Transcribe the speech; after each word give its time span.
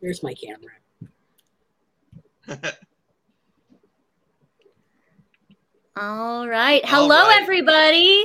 There's 0.00 0.22
my 0.22 0.34
camera. 0.34 0.72
All 5.96 6.48
right. 6.48 6.82
Hello, 6.84 7.08
right. 7.08 7.42
everybody. 7.42 8.24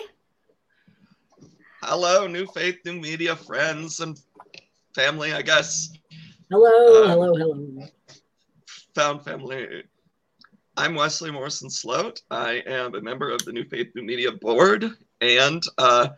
Hello, 1.83 2.27
New 2.27 2.46
Faith, 2.47 2.77
New 2.85 2.99
Media 2.99 3.35
friends 3.35 3.99
and 3.99 4.19
family, 4.96 5.33
I 5.33 5.41
guess. 5.41 5.89
Hello, 6.49 7.03
Uh, 7.03 7.07
hello, 7.09 7.33
hello. 7.35 7.88
Found 8.96 9.23
family. 9.26 9.84
I'm 10.78 10.96
Wesley 10.96 11.32
Morrison-Sloat. 11.32 12.21
I 12.32 12.64
am 12.66 12.96
a 12.96 13.02
member 13.02 13.30
of 13.30 13.44
the 13.46 13.52
New 13.52 13.66
Faith, 13.66 13.88
New 13.96 14.04
Media 14.04 14.32
board, 14.32 14.89
and 15.21 15.62
uh, 15.78 16.10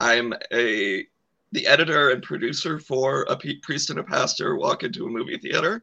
I'm 0.00 0.34
a 0.52 1.06
the 1.54 1.66
editor 1.68 2.10
and 2.10 2.20
producer 2.22 2.80
for 2.80 3.22
A 3.30 3.36
Priest 3.62 3.88
and 3.90 4.00
a 4.00 4.04
Pastor 4.04 4.56
Walk 4.56 4.82
into 4.82 5.06
a 5.06 5.08
Movie 5.08 5.38
Theater. 5.38 5.82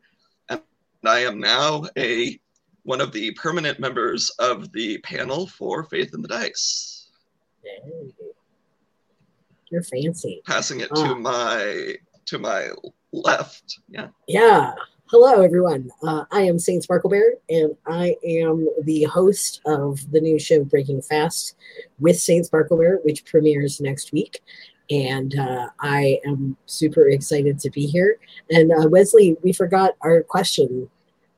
And 0.50 0.62
I 1.06 1.20
am 1.20 1.40
now 1.40 1.86
a 1.98 2.38
one 2.84 3.00
of 3.00 3.14
the 3.14 3.32
permanent 3.32 3.80
members 3.80 4.30
of 4.40 4.72
the 4.74 4.98
panel 5.00 5.48
for 5.48 5.84
Faith 5.86 6.14
in 6.14 6.22
the 6.22 6.28
Dice. 6.28 7.08
You're 9.70 9.84
fancy. 9.84 10.42
Passing 10.46 10.82
it 10.82 10.90
Ah. 10.92 11.08
to 11.08 11.16
my 11.16 11.96
to 12.26 12.38
my 12.38 12.70
left. 13.14 13.80
Yeah. 13.88 14.10
Yeah. 14.28 14.74
Hello, 15.10 15.42
everyone. 15.42 15.90
Uh, 16.04 16.24
I 16.32 16.42
am 16.44 16.58
Saint 16.58 16.86
Sparklebear, 16.88 17.32
and 17.50 17.76
I 17.86 18.16
am 18.26 18.68
the 18.84 19.04
host 19.04 19.60
of 19.66 20.10
the 20.12 20.22
new 20.22 20.40
show 20.40 20.64
Breaking 20.64 21.02
Fast 21.02 21.56
with 22.00 22.18
Saint 22.20 22.50
Sparklebear, 22.50 23.04
which 23.04 23.26
premieres 23.26 23.82
next 23.82 24.14
week. 24.14 24.42
And 24.90 25.38
uh, 25.40 25.70
I 25.80 26.20
am 26.26 26.58
super 26.66 27.08
excited 27.10 27.60
to 27.60 27.70
be 27.70 27.86
here. 27.86 28.18
And 28.50 28.72
uh, 28.72 28.90
Wesley, 28.90 29.38
we 29.44 29.54
forgot 29.54 29.92
our 30.02 30.24
question, 30.24 30.90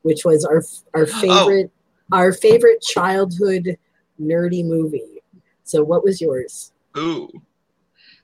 which 0.02 0.24
was 0.24 0.44
our 0.44 0.62
our 0.94 1.06
favorite 1.06 1.70
our 2.12 2.32
favorite 2.32 2.80
childhood 2.82 3.78
nerdy 4.20 4.64
movie. 4.64 5.22
So, 5.64 5.82
what 5.84 6.04
was 6.04 6.20
yours? 6.20 6.72
Ooh. 6.96 7.28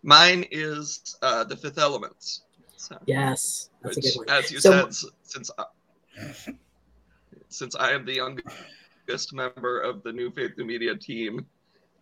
Mine 0.02 0.46
is 0.50 1.16
uh, 1.22 1.44
The 1.44 1.56
Fifth 1.56 1.78
Element. 1.78 2.40
So, 2.76 2.96
Yes, 3.06 3.70
that's 3.82 3.98
a 3.98 4.00
good 4.00 4.12
one. 4.16 4.30
as 4.30 4.50
you 4.50 4.60
So- 4.60 4.88
said, 4.90 5.10
since 5.22 5.50
I, 5.58 5.64
since 7.48 7.74
I 7.76 7.90
am 7.92 8.04
the 8.04 8.14
youngest 8.14 9.32
member 9.32 9.80
of 9.80 10.02
the 10.02 10.12
New 10.12 10.30
Faith 10.30 10.52
New 10.56 10.64
Media 10.64 10.96
team, 10.96 11.46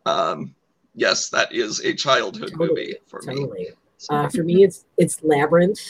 um, 0.07 0.55
yes, 0.99 1.31
that 1.31 1.53
is 1.53 1.81
a 1.81 1.95
childhood 1.95 2.51
Totally, 2.51 2.69
movie 2.69 2.95
for 3.07 3.21
me. 3.23 3.35
Totally. 3.35 3.69
So, 3.99 4.15
Uh, 4.15 4.29
for 4.29 4.43
me, 4.45 4.63
it's 4.65 4.85
it's 4.97 5.23
Labyrinth 5.23 5.81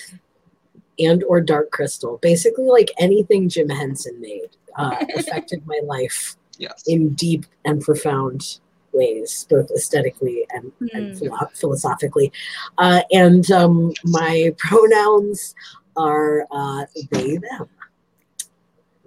and 0.98 1.22
or 1.24 1.40
Dark 1.40 1.70
Crystal. 1.70 2.18
Basically, 2.22 2.64
like 2.66 2.90
anything 2.98 3.48
Jim 3.48 3.68
Henson 3.68 4.20
made 4.20 4.50
uh, 4.76 4.96
affected 5.16 5.66
my 5.66 5.80
life 5.84 6.36
yes. 6.58 6.84
in 6.86 7.10
deep 7.14 7.44
and 7.64 7.80
profound 7.82 8.58
ways, 8.92 9.46
both 9.50 9.70
aesthetically 9.70 10.46
and, 10.54 10.72
and 10.94 11.12
Hmm. 11.12 11.18
philo- 11.18 11.50
philosophically. 11.54 12.32
Uh, 12.78 13.02
and 13.12 13.50
um, 13.52 13.92
my 14.04 14.52
pronouns 14.56 15.54
are 15.96 16.46
uh, 16.50 16.86
they 17.10 17.36
them. 17.36 17.68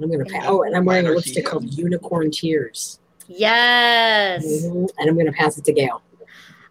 I'm 0.01 0.09
gonna 0.11 0.25
pa- 0.25 0.45
oh, 0.45 0.63
and 0.63 0.75
I'm 0.75 0.85
wearing 0.85 1.07
a 1.07 1.11
lipstick 1.11 1.45
called. 1.45 1.71
Unicorn 1.73 2.31
Tears, 2.31 2.99
Yes. 3.37 4.43
Mhm. 4.45 4.89
and 4.97 5.09
I'm 5.09 5.17
gonna 5.17 5.31
pass 5.31 5.57
it 5.57 5.63
to 5.65 5.73
Gail. 5.73 6.01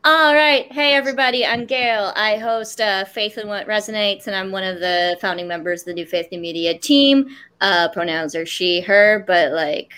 All 0.03 0.34
right. 0.34 0.70
Hey, 0.72 0.94
everybody. 0.94 1.44
I'm 1.44 1.67
Gail. 1.67 2.12
I 2.17 2.36
host 2.36 2.80
uh, 2.80 3.05
Faith 3.05 3.36
in 3.36 3.48
What 3.48 3.67
Resonates, 3.67 4.27
and 4.27 4.34
I'm 4.36 4.50
one 4.50 4.64
of 4.64 4.80
the 4.80 5.19
founding 5.20 5.47
members 5.47 5.83
of 5.83 5.86
the 5.86 5.94
New 5.94 6.06
Faith 6.06 6.28
New 6.33 6.39
Media 6.41 6.77
team. 6.78 7.36
Uh, 7.61 7.89
pronouns 7.89 8.34
are 8.34 8.47
she, 8.47 8.80
her, 8.80 9.25
but 9.27 9.52
like, 9.52 9.92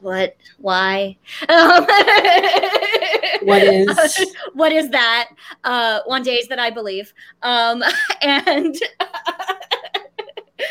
what? 0.00 0.36
Why? 0.58 1.16
Um, 1.48 1.86
What 3.42 3.62
is 3.62 4.26
what 4.54 4.72
is 4.72 4.90
that? 4.90 5.28
Uh, 5.62 6.00
one 6.06 6.22
days 6.22 6.48
that 6.48 6.58
I 6.58 6.70
believe. 6.70 7.12
Um, 7.42 7.82
and 8.22 8.74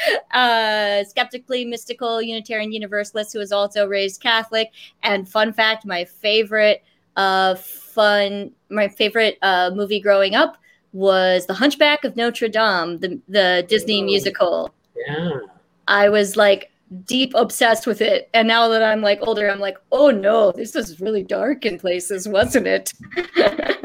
uh, 0.31 1.03
skeptically 1.03 1.65
mystical 1.65 2.21
Unitarian 2.21 2.71
Universalist 2.71 3.33
who 3.33 3.39
was 3.39 3.51
also 3.51 3.87
raised 3.87 4.21
Catholic. 4.21 4.71
And 5.03 5.27
fun 5.27 5.53
fact, 5.53 5.85
my 5.85 6.05
favorite 6.05 6.83
uh, 7.15 7.55
fun, 7.55 8.51
my 8.69 8.87
favorite 8.87 9.37
uh, 9.41 9.71
movie 9.73 9.99
growing 9.99 10.35
up 10.35 10.57
was 10.93 11.45
The 11.45 11.53
Hunchback 11.53 12.03
of 12.03 12.15
Notre 12.15 12.47
Dame, 12.47 12.97
the 12.99 13.19
the 13.27 13.65
Disney 13.67 14.01
Oh. 14.01 14.05
musical. 14.05 14.73
yeah? 15.07 15.39
I 15.87 16.09
was 16.09 16.35
like 16.37 16.71
deep 17.05 17.33
obsessed 17.35 17.87
with 17.87 17.99
it. 18.01 18.29
And 18.33 18.47
now 18.47 18.67
that 18.69 18.83
I'm 18.83 19.01
like 19.01 19.19
older, 19.23 19.49
I'm 19.49 19.59
like, 19.59 19.77
oh 19.91 20.11
no, 20.11 20.51
this 20.51 20.75
was 20.75 21.01
really 21.01 21.23
dark 21.23 21.65
in 21.65 21.79
places, 21.79 22.27
wasn't 22.27 22.67
it? 22.67 22.93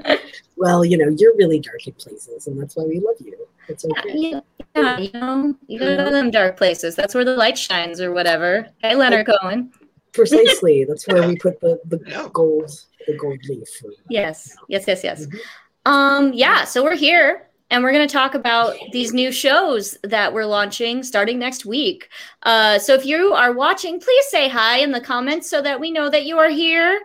Well, 0.57 0.85
you 0.85 0.99
know, 0.99 1.15
you're 1.17 1.37
really 1.37 1.61
dark 1.61 1.87
in 1.87 1.95
places, 1.95 2.47
and 2.47 2.61
that's 2.61 2.77
why 2.77 2.85
we 2.85 2.99
love 3.01 3.17
you. 3.21 3.35
It's 3.69 3.85
okay. 3.85 4.13
yeah, 4.15 4.41
yeah, 4.75 4.99
you 4.99 5.11
know, 5.13 5.55
you 5.69 5.79
go 5.79 6.05
to 6.05 6.11
them 6.11 6.31
dark 6.31 6.57
places. 6.57 6.97
That's 6.97 7.15
where 7.15 7.25
the 7.25 7.37
light 7.37 7.57
shines 7.57 8.01
or 8.01 8.13
whatever. 8.13 8.69
Hey, 8.79 8.95
Leonard 8.95 9.27
Cohen. 9.27 9.73
Precisely. 10.13 10.85
That's 10.85 11.07
where 11.07 11.27
we 11.27 11.37
put 11.41 11.61
the, 11.61 11.81
the 11.87 11.99
gold 12.33 12.71
the 13.07 13.17
gold 13.17 13.39
leaf. 13.49 13.69
Yes, 14.09 14.57
yes, 14.69 14.85
yes, 14.87 15.05
yes. 15.05 15.27
Mhm. 15.27 15.41
Um, 15.87 16.33
yeah, 16.33 16.65
so 16.65 16.83
we're 16.83 16.97
here 16.97 17.49
and 17.71 17.83
we're 17.83 17.93
going 17.93 18.07
to 18.07 18.13
talk 18.13 18.35
about 18.35 18.77
these 18.93 19.13
new 19.13 19.33
shows 19.33 19.97
that 20.03 20.33
we're 20.33 20.45
launching 20.45 21.03
starting 21.03 21.39
next 21.39 21.65
week. 21.65 22.09
Uh, 22.43 22.79
so 22.79 22.95
if 22.95 23.07
you 23.07 23.33
are 23.33 23.53
watching, 23.53 24.01
please 24.01 24.27
say 24.29 24.49
hi 24.49 24.79
in 24.79 24.91
the 24.91 25.01
comments 25.01 25.49
so 25.49 25.63
that 25.63 25.79
we 25.81 25.91
know 25.91 26.11
that 26.11 26.25
you 26.25 26.39
are 26.39 26.51
here. 26.51 27.01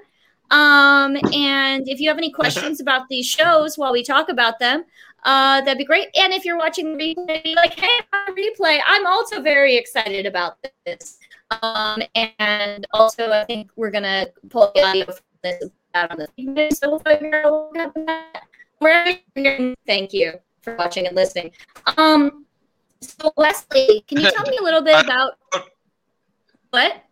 Um, 0.52 1.18
and 1.34 1.88
if 1.88 2.00
you 2.00 2.10
have 2.10 2.18
any 2.18 2.32
questions 2.42 2.80
about 2.80 3.08
these 3.10 3.26
shows 3.26 3.78
while 3.78 3.92
we 3.92 4.04
talk 4.04 4.30
about 4.30 4.60
them, 4.60 4.86
uh, 5.24 5.62
that'd 5.62 5.78
be 5.78 5.86
great. 5.86 6.08
And 6.16 6.34
if 6.34 6.46
you're 6.46 6.58
watching 6.58 6.98
the 6.98 7.16
replay, 7.16 7.44
be 7.44 7.56
like, 7.56 7.74
hey, 7.80 8.00
replay, 8.30 8.80
I'm 8.86 9.08
also 9.08 9.42
very 9.42 9.76
excited 9.76 10.26
about 10.26 10.58
this. 10.86 11.18
Um, 11.62 12.02
and 12.38 12.86
also, 12.94 13.32
I 13.32 13.44
think 13.46 13.72
we're 13.76 13.92
going 13.92 14.04
to 14.04 14.32
pull 14.50 14.72
the 14.76 14.84
audio 14.84 15.06
from 15.06 15.24
this 15.44 15.70
out 15.96 16.12
on 16.12 16.18
the 16.18 16.70
so 16.76 17.00
figure 17.00 17.44
out 17.44 17.52
what 17.52 17.78
happened 17.78 18.08
that. 18.08 18.44
Wherever 18.80 19.10
you're 19.10 19.20
hearing, 19.36 19.76
thank 19.88 20.14
you 20.14 20.34
for 20.62 20.76
watching 20.76 21.08
and 21.08 21.16
listening. 21.16 21.52
Um, 21.98 22.46
so 23.02 23.32
Wesley, 23.38 24.04
can 24.08 24.20
you 24.20 24.30
tell 24.30 24.46
me 24.46 24.58
a 24.58 24.64
little 24.64 24.82
bit 24.82 25.02
about 25.04 25.34
what? 26.72 27.05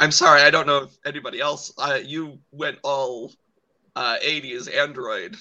I'm 0.00 0.10
sorry, 0.10 0.42
I 0.42 0.50
don't 0.50 0.66
know 0.66 0.84
if 0.84 0.90
anybody 1.06 1.40
else. 1.40 1.72
Uh, 1.78 1.98
you 2.02 2.38
went 2.50 2.78
all 2.82 3.32
uh, 3.96 4.16
80s 4.24 4.74
Android 4.74 5.36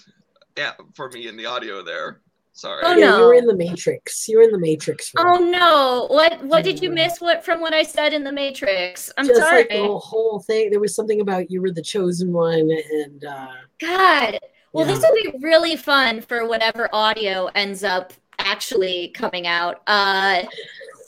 for 0.96 1.10
me 1.10 1.28
in 1.28 1.38
the 1.38 1.46
audio 1.46 1.84
there. 1.84 2.22
Sorry. 2.56 2.84
Oh, 2.86 2.96
yeah, 2.96 3.10
no. 3.10 3.20
you 3.20 3.26
were 3.26 3.34
in 3.34 3.48
the 3.48 3.56
Matrix. 3.56 4.28
You 4.28 4.38
were 4.38 4.44
in 4.44 4.52
the 4.52 4.60
Matrix. 4.60 5.10
for 5.10 5.28
Oh 5.28 5.38
no! 5.38 6.06
What 6.12 6.44
what 6.44 6.64
did 6.64 6.84
you 6.84 6.92
miss? 6.92 7.20
What 7.20 7.44
from 7.44 7.60
what 7.60 7.74
I 7.74 7.82
said 7.82 8.14
in 8.14 8.24
the 8.24 8.32
Matrix? 8.32 9.12
I'm 9.18 9.26
just 9.26 9.42
sorry. 9.42 9.62
like 9.62 9.70
the 9.70 9.98
whole 9.98 10.40
thing. 10.40 10.70
There 10.70 10.80
was 10.80 10.96
something 10.96 11.20
about 11.20 11.50
you 11.50 11.64
were 11.64 11.72
the 11.72 11.82
chosen 11.82 12.32
one, 12.32 12.70
and 12.92 13.26
uh, 13.26 13.54
God. 13.82 14.40
Well, 14.72 14.86
Yeah. 14.88 14.94
this 14.94 15.04
will 15.04 15.16
be 15.34 15.40
really 15.42 15.76
fun 15.76 16.22
for 16.22 16.48
whatever 16.48 16.90
audio 16.94 17.50
ends 17.56 17.84
up 17.84 18.14
actually 18.38 19.10
coming 19.16 19.48
out. 19.48 19.82
Uh, 19.88 20.44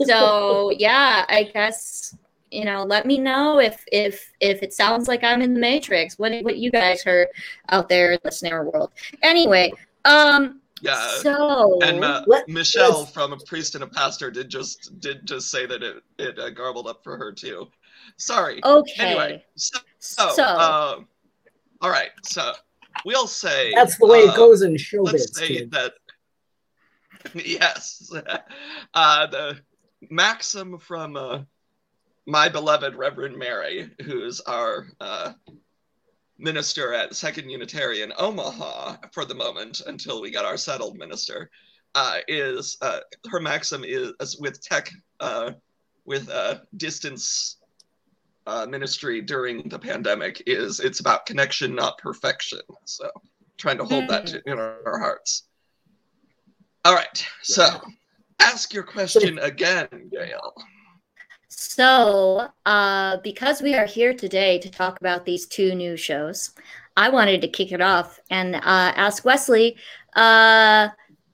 so 0.03 0.71
yeah, 0.77 1.25
I 1.29 1.43
guess 1.53 2.15
you 2.55 2.65
know. 2.65 2.83
Let 2.83 3.05
me 3.05 3.17
know 3.19 3.59
if 3.59 3.83
if 3.91 4.31
if 4.39 4.63
it 4.63 4.73
sounds 4.73 5.07
like 5.07 5.23
I'm 5.23 5.41
in 5.41 5.53
the 5.53 5.59
Matrix. 5.59 6.17
What 6.17 6.31
what 6.43 6.57
you 6.57 6.71
guys 6.71 7.03
heard 7.03 7.27
out 7.69 7.89
there 7.89 8.13
in 8.13 8.19
the 8.23 8.31
snare 8.31 8.63
world? 8.63 8.91
Anyway, 9.21 9.71
um. 10.05 10.61
Yeah. 10.81 11.07
So 11.21 11.79
And 11.81 12.03
uh, 12.03 12.23
Let- 12.27 12.47
Michelle 12.49 12.99
let's- 12.99 13.11
from 13.11 13.33
a 13.33 13.37
priest 13.37 13.75
and 13.75 13.83
a 13.83 13.87
pastor 13.87 14.29
did 14.29 14.49
just 14.49 14.99
did 14.99 15.25
just 15.25 15.49
say 15.49 15.65
that 15.65 15.81
it 15.81 16.03
it 16.19 16.37
uh, 16.37 16.49
garbled 16.49 16.87
up 16.87 17.03
for 17.03 17.17
her 17.17 17.31
too. 17.31 17.67
Sorry. 18.17 18.61
okay. 18.63 18.93
Anyway, 19.03 19.45
so, 19.55 19.79
so, 19.99 20.43
uh, 20.43 20.99
all 21.81 21.89
right. 21.89 22.11
So 22.23 22.51
we'll 23.05 23.25
say 23.27 23.71
that's 23.73 23.97
the 23.97 24.05
way 24.05 24.27
uh, 24.27 24.31
it 24.33 24.35
goes 24.35 24.61
in 24.61 24.75
showbiz. 24.75 25.13
let's 25.13 25.37
say 25.39 25.47
kid. 25.47 25.71
that 25.71 25.93
yes 27.33 28.11
uh 28.93 29.27
the 29.27 29.57
maxim 30.09 30.77
from 30.77 31.15
uh 31.15 31.39
my 32.25 32.49
beloved 32.49 32.95
reverend 32.95 33.37
mary 33.37 33.89
who's 34.03 34.41
our 34.41 34.87
uh 34.99 35.33
minister 36.37 36.93
at 36.93 37.15
second 37.15 37.49
unitarian 37.49 38.11
omaha 38.17 38.95
for 39.13 39.25
the 39.25 39.33
moment 39.35 39.81
until 39.87 40.21
we 40.21 40.31
got 40.31 40.45
our 40.45 40.57
settled 40.57 40.97
minister 40.97 41.49
uh 41.95 42.17
is 42.27 42.77
uh 42.81 42.99
her 43.29 43.39
maxim 43.39 43.83
is 43.85 44.37
with 44.39 44.61
tech 44.61 44.89
uh 45.19 45.51
with 46.05 46.29
uh 46.29 46.55
distance 46.77 47.57
uh 48.47 48.65
ministry 48.69 49.21
during 49.21 49.67
the 49.69 49.79
pandemic 49.79 50.41
is 50.45 50.79
it's 50.79 50.99
about 50.99 51.25
connection 51.25 51.73
not 51.73 51.97
perfection 51.99 52.59
so 52.85 53.09
trying 53.57 53.77
to 53.77 53.85
hold 53.85 54.07
that 54.09 54.25
Mm. 54.25 54.41
in 54.45 54.59
our 54.59 54.99
hearts 54.99 55.43
all 56.83 56.93
right. 56.93 57.25
So, 57.41 57.65
Ask 58.39 58.71
your 58.71 58.83
question 58.83 59.39
again, 59.39 59.87
Gail. 60.11 60.53
So, 61.57 62.49
uh, 62.65 63.17
because 63.23 63.61
we 63.61 63.75
are 63.75 63.85
here 63.85 64.13
today 64.13 64.59
to 64.59 64.69
talk 64.69 64.99
about 64.99 65.23
these 65.23 65.45
two 65.45 65.73
new 65.73 65.95
shows, 65.95 66.51
I 66.97 67.07
wanted 67.07 67.39
to 67.41 67.47
kick 67.47 67.71
it 67.71 67.79
off 67.79 68.19
and 68.29 68.55
uh, 68.55 68.59
ask 68.61 69.23
Wesley, 69.23 69.77
uh, 70.17 70.89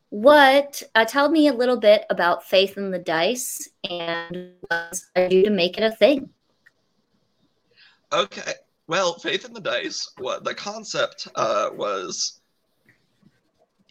what? 0.09 0.83
Uh, 0.93 1.05
tell 1.05 1.27
me 1.27 1.47
a 1.47 1.53
little 1.53 1.77
bit 1.77 2.05
about 2.11 2.47
Faith 2.47 2.77
in 2.77 2.91
the 2.91 2.99
Dice 2.99 3.67
and 3.89 4.51
what 4.67 4.89
inspired 4.91 5.33
you 5.33 5.43
to 5.45 5.49
make 5.49 5.79
it 5.79 5.83
a 5.83 5.91
thing. 5.91 6.29
Okay. 8.13 8.53
Well, 8.85 9.15
Faith 9.15 9.43
in 9.45 9.53
the 9.53 9.59
Dice, 9.59 10.11
what 10.19 10.43
the 10.43 10.53
concept 10.53 11.29
uh, 11.33 11.69
was 11.73 12.41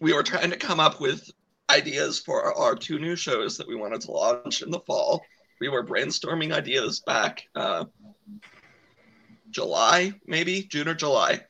we 0.00 0.12
were 0.12 0.22
trying 0.22 0.50
to 0.50 0.56
come 0.56 0.78
up 0.78 1.00
with 1.00 1.28
ideas 1.70 2.20
for 2.20 2.54
our 2.56 2.76
two 2.76 3.00
new 3.00 3.16
shows 3.16 3.56
that 3.56 3.66
we 3.66 3.74
wanted 3.74 4.00
to 4.02 4.12
launch 4.12 4.62
in 4.62 4.70
the 4.70 4.80
fall. 4.80 5.24
We 5.60 5.68
were 5.68 5.84
brainstorming 5.84 6.52
ideas 6.52 7.00
back 7.00 7.46
uh, 7.54 7.84
July, 9.50 10.14
maybe 10.26 10.62
June 10.62 10.88
or 10.88 10.94
July. 10.94 11.40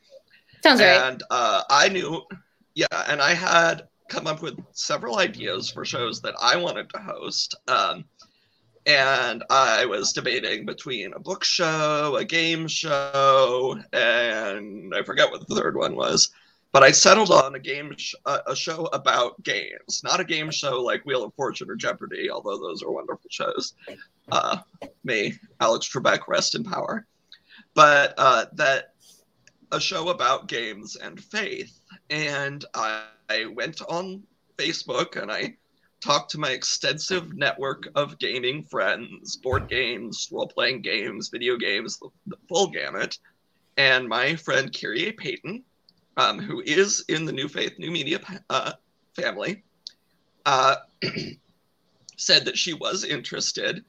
Sounds 0.63 0.81
right. 0.81 1.11
And 1.11 1.23
uh, 1.29 1.63
I 1.69 1.89
knew, 1.89 2.21
yeah, 2.75 2.85
and 3.07 3.21
I 3.21 3.33
had 3.33 3.87
come 4.09 4.27
up 4.27 4.41
with 4.41 4.59
several 4.73 5.17
ideas 5.19 5.71
for 5.71 5.85
shows 5.85 6.21
that 6.21 6.35
I 6.41 6.57
wanted 6.57 6.89
to 6.89 6.99
host. 6.99 7.55
Um, 7.67 8.05
and 8.85 9.43
I 9.49 9.85
was 9.85 10.11
debating 10.11 10.65
between 10.65 11.13
a 11.13 11.19
book 11.19 11.43
show, 11.43 12.15
a 12.17 12.25
game 12.25 12.67
show, 12.67 13.79
and 13.93 14.93
I 14.93 15.03
forget 15.03 15.31
what 15.31 15.47
the 15.47 15.55
third 15.55 15.77
one 15.77 15.95
was. 15.95 16.31
But 16.71 16.83
I 16.83 16.91
settled 16.91 17.31
on 17.31 17.55
a 17.55 17.59
game, 17.59 17.93
sh- 17.97 18.15
a 18.25 18.55
show 18.55 18.85
about 18.93 19.43
games, 19.43 20.01
not 20.03 20.21
a 20.21 20.25
game 20.25 20.49
show 20.51 20.81
like 20.81 21.05
Wheel 21.05 21.23
of 21.23 21.33
Fortune 21.33 21.69
or 21.69 21.75
Jeopardy, 21.75 22.29
although 22.29 22.57
those 22.57 22.81
are 22.81 22.91
wonderful 22.91 23.29
shows. 23.29 23.73
Uh, 24.31 24.59
may 25.03 25.33
Alex 25.59 25.89
Trebek 25.89 26.27
rest 26.29 26.55
in 26.55 26.63
power. 26.63 27.05
But 27.73 28.13
uh, 28.17 28.45
that 28.53 28.93
a 29.71 29.79
show 29.79 30.09
about 30.09 30.47
games 30.47 30.95
and 30.95 31.21
faith, 31.21 31.79
and 32.09 32.63
I, 32.73 33.03
I 33.29 33.45
went 33.45 33.81
on 33.81 34.23
Facebook 34.57 35.21
and 35.21 35.31
I 35.31 35.55
talked 36.01 36.31
to 36.31 36.39
my 36.39 36.49
extensive 36.49 37.33
network 37.33 37.87
of 37.95 38.19
gaming 38.19 38.63
friends, 38.63 39.37
board 39.37 39.69
games, 39.69 40.29
role 40.31 40.47
playing 40.47 40.81
games, 40.81 41.29
video 41.29 41.57
games, 41.57 41.97
the, 41.97 42.09
the, 42.27 42.37
full 42.49 42.67
gamut. 42.67 43.17
And 43.77 44.09
my 44.09 44.35
friend 44.35 44.75
Kyrie 44.75 45.11
Payton, 45.11 45.63
um, 46.17 46.39
who 46.39 46.61
is 46.61 47.05
in 47.07 47.25
the 47.25 47.31
New 47.31 47.47
Faith, 47.47 47.73
New 47.77 47.91
Media 47.91 48.19
uh, 48.49 48.73
family, 49.15 49.63
uh, 50.45 50.75
said 52.17 52.45
that 52.45 52.57
she 52.57 52.73
was 52.73 53.03
interested. 53.03 53.83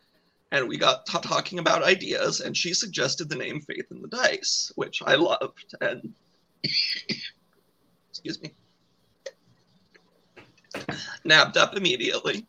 And 0.51 0.69
we 0.69 0.77
got 0.77 1.07
t- 1.07 1.19
talking 1.23 1.59
about 1.59 1.83
ideas, 1.83 2.41
and 2.41 2.55
she 2.55 2.75
suggested 2.75 3.29
the 3.29 3.37
name 3.37 3.63
Faith 3.63 3.87
in 3.91 4.03
the 4.03 4.09
Dice, 4.09 4.71
which 4.75 5.03
I 5.03 5.15
loved. 5.15 5.75
And 5.81 6.13
excuse 8.11 8.41
me 8.43 8.53
nabbed 11.25 11.57
up 11.57 11.77
immediately, 11.77 12.47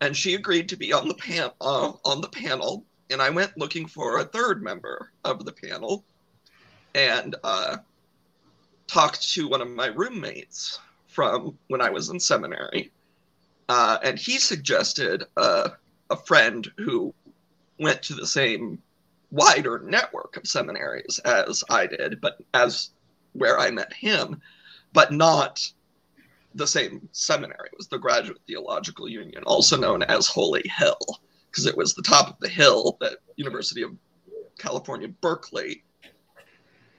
and 0.00 0.16
she 0.16 0.34
agreed 0.34 0.68
to 0.68 0.76
be 0.76 0.92
on 0.92 1.08
the 1.08 1.14
pan 1.14 1.50
uh, 1.60 1.92
on 2.04 2.20
the 2.20 2.28
panel. 2.28 2.84
And 3.10 3.20
I 3.20 3.30
went 3.30 3.56
looking 3.56 3.86
for 3.86 4.18
a 4.18 4.24
third 4.24 4.62
member 4.62 5.10
of 5.24 5.44
the 5.44 5.52
panel, 5.52 6.04
and 6.94 7.36
uh, 7.44 7.78
talked 8.86 9.32
to 9.32 9.48
one 9.48 9.60
of 9.60 9.70
my 9.70 9.86
roommates 9.86 10.78
from 11.08 11.56
when 11.68 11.80
I 11.80 11.90
was 11.90 12.08
in 12.08 12.20
seminary, 12.20 12.90
uh, 13.68 13.98
and 14.02 14.18
he 14.18 14.38
suggested 14.38 15.24
uh, 15.36 15.70
a 16.10 16.16
friend 16.16 16.70
who 16.76 17.14
went 17.78 18.02
to 18.02 18.14
the 18.14 18.26
same 18.26 18.80
wider 19.30 19.80
network 19.80 20.36
of 20.36 20.46
seminaries 20.46 21.18
as 21.24 21.64
I 21.70 21.86
did, 21.86 22.20
but 22.20 22.38
as 22.52 22.90
where 23.32 23.58
I 23.58 23.70
met 23.70 23.92
him, 23.92 24.40
but 24.92 25.12
not 25.12 25.60
the 26.54 26.66
same 26.66 27.08
seminary. 27.12 27.68
It 27.72 27.76
was 27.76 27.88
the 27.88 27.98
Graduate 27.98 28.40
Theological 28.46 29.08
Union, 29.08 29.42
also 29.44 29.76
known 29.76 30.02
as 30.04 30.26
Holy 30.26 30.62
Hill, 30.78 30.98
because 31.50 31.66
it 31.66 31.76
was 31.76 31.94
the 31.94 32.02
top 32.02 32.28
of 32.28 32.38
the 32.40 32.48
hill 32.48 32.96
that 33.00 33.18
University 33.36 33.82
of 33.82 33.96
California, 34.58 35.08
Berkeley 35.08 35.82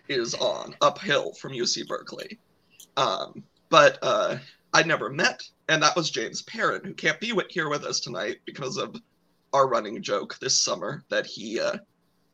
is 0.07 0.33
on, 0.35 0.75
uphill 0.81 1.33
from 1.33 1.53
UC 1.53 1.87
Berkeley. 1.87 2.39
Um, 2.97 3.43
but 3.69 3.97
uh, 4.01 4.37
I 4.73 4.83
never 4.83 5.09
met, 5.09 5.41
and 5.67 5.81
that 5.83 5.95
was 5.95 6.09
James 6.09 6.41
Perrin, 6.41 6.83
who 6.83 6.93
can't 6.93 7.19
be 7.19 7.33
here 7.49 7.69
with 7.69 7.83
us 7.83 7.99
tonight 7.99 8.37
because 8.45 8.77
of 8.77 8.95
our 9.53 9.67
running 9.67 10.01
joke 10.01 10.37
this 10.39 10.59
summer 10.59 11.03
that 11.09 11.25
he 11.25 11.59
uh, 11.59 11.77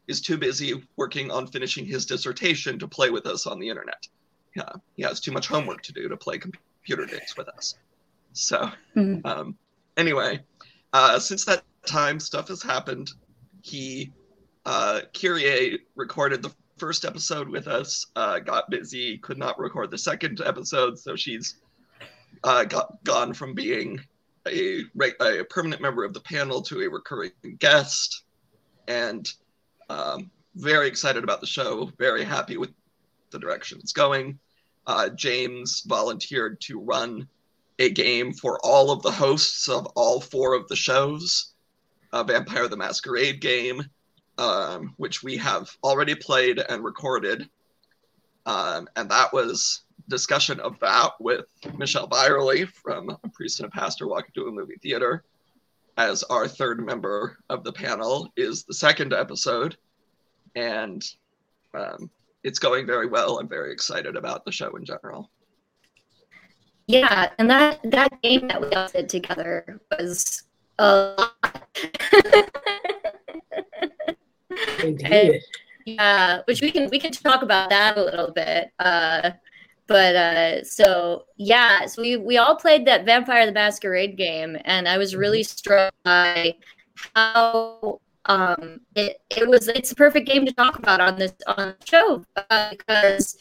is 0.07 0.21
too 0.21 0.38
busy 0.38 0.83
working 0.97 1.31
on 1.31 1.47
finishing 1.47 1.85
his 1.85 2.06
dissertation 2.06 2.79
to 2.79 2.88
play 2.88 3.09
with 3.09 3.25
us 3.25 3.47
on 3.47 3.59
the 3.59 3.69
internet. 3.69 4.07
Yeah, 4.56 4.71
he 4.95 5.03
has 5.03 5.19
too 5.19 5.31
much 5.31 5.47
homework 5.47 5.81
to 5.83 5.94
do 5.94 6.09
to 6.09 6.18
play 6.18 6.38
computer 6.38 7.06
games 7.06 7.35
with 7.38 7.47
us. 7.50 7.75
So, 8.33 8.69
mm-hmm. 8.95 9.25
um, 9.25 9.57
anyway, 9.97 10.41
uh, 10.94 11.19
since 11.19 11.45
that 11.45 11.63
time, 11.85 12.19
stuff 12.19 12.47
has 12.50 12.62
happened. 12.62 13.12
He, 13.62 14.12
uh, 14.65 15.01
Kyrie 15.13 15.79
recorded 15.95 16.41
the 16.41 16.51
first 16.81 17.06
episode 17.06 17.48
with 17.48 17.68
us, 17.68 18.07
uh, 18.16 18.39
got 18.39 18.68
busy, 18.72 19.19
could 19.19 19.38
not 19.38 19.60
record 19.60 19.92
the 19.92 19.98
second 20.00 20.42
episode, 20.44 20.98
so 20.98 21.16
she's 21.16 21.57
uh, 22.44 22.63
got 22.63 23.04
gone 23.04 23.36
from 23.36 23.54
being 23.54 24.00
a, 24.48 24.81
a 25.22 25.44
permanent 25.44 25.80
member 25.80 26.04
of 26.04 26.12
the 26.16 26.19
panel 26.22 26.60
to 26.60 26.81
a 26.81 26.89
recurring 26.89 27.31
guest, 27.60 28.24
and 28.88 29.31
um, 29.92 30.31
very 30.56 30.88
excited 30.88 31.24
about 31.24 31.39
the 31.39 31.45
show, 31.45 31.92
very 32.00 32.24
happy 32.24 32.57
with 32.57 32.72
the 33.30 33.38
direction 33.38 33.78
it's 33.80 33.94
going. 33.94 34.39
Uh, 34.88 35.07
James 35.10 35.83
volunteered 35.86 36.60
to 36.62 36.80
run 36.80 37.28
a 37.78 37.92
game 37.92 38.33
for 38.33 38.60
all 38.63 38.89
of 38.89 39.04
the 39.04 39.12
hosts 39.12 39.69
of 39.69 39.86
all 39.95 40.19
four 40.19 40.56
of 40.56 40.68
the 40.68 40.75
shows 40.75 41.51
uh, 42.13 42.24
Vampire 42.24 42.68
the 42.68 42.78
Masquerade 42.78 43.39
game, 43.39 43.83
um, 44.38 44.94
which 44.98 45.24
we 45.24 45.38
have 45.38 45.69
already 45.83 46.16
played 46.16 46.60
and 46.60 46.83
recorded. 46.83 47.50
Um, 48.45 48.88
and 48.95 49.10
that 49.10 49.31
was 49.33 49.83
discussion 50.07 50.60
of 50.60 50.80
that 50.80 51.12
with 51.19 51.45
Michelle 51.78 52.07
Byerly 52.07 52.66
from 52.66 53.10
A 53.10 53.30
Priest 53.30 53.60
and 53.60 53.68
a 53.68 53.72
Pastor 53.72 54.07
Walk 54.07 54.28
into 54.28 54.48
a 54.48 54.51
Movie 54.51 54.78
Theater 54.81 55.24
as 55.98 56.24
our 56.24 56.48
third 56.48 56.83
member 56.86 57.38
of 57.50 57.64
the 57.64 57.71
panel 57.71 58.31
is 58.35 58.64
the 58.64 58.73
second 58.73 59.14
episode. 59.14 59.78
And 60.56 61.04
um, 61.73 62.09
it's 62.44 62.59
going 62.59 62.85
very 62.85 63.07
well. 63.07 63.40
I'm 63.40 63.47
very 63.47 63.71
excited 63.71 64.16
about 64.16 64.45
the 64.45 64.52
show 64.52 64.76
in 64.76 64.85
general. 64.85 65.30
Yeah, 66.88 67.30
and 67.38 67.50
that 67.50 67.80
that 67.83 68.21
game 68.21 68.47
that 68.47 68.59
we 68.59 68.69
all 68.71 68.90
did 68.90 69.07
together 69.07 69.80
was 69.97 70.44
a 70.78 71.16
lot. 71.18 72.57
and, 74.83 75.42
yeah, 75.85 76.42
which 76.45 76.61
we 76.61 76.71
can 76.71 76.90
we 76.90 77.00
can 77.00 77.11
talk 77.11 77.42
about 77.42 77.69
that 77.69 77.97
a 77.97 78.04
little 78.04 78.31
bit. 78.31 78.71
Uh, 78.80 79.31
but 79.88 80.16
uh, 80.16 80.64
so 80.64 81.26
yeah, 81.38 81.85
so 81.85 82.02
we 82.02 82.18
we 82.18 82.38
all 82.38 82.56
played 82.56 82.85
that 82.85 83.06
Vampire 83.06 83.45
the 83.45 83.52
Masquerade 83.52 84.18
game, 84.18 84.57
and 84.66 84.88
I 84.88 84.97
was 84.97 85.16
really 85.16 85.42
mm-hmm. 85.42 85.57
struck 85.57 85.94
by 86.04 86.56
how 87.16 88.00
um, 88.26 88.81
it 88.95 89.21
it 89.30 89.47
was 89.47 89.68
it's 89.68 89.92
a 89.92 89.95
perfect 89.95 90.28
game 90.28 90.45
to 90.45 90.54
talk 90.54 90.78
about 90.78 91.02
on 91.02 91.18
this 91.18 91.33
on 91.47 91.76
the 91.80 91.85
show 91.85 92.23
uh, 92.35 92.69
because 92.69 93.38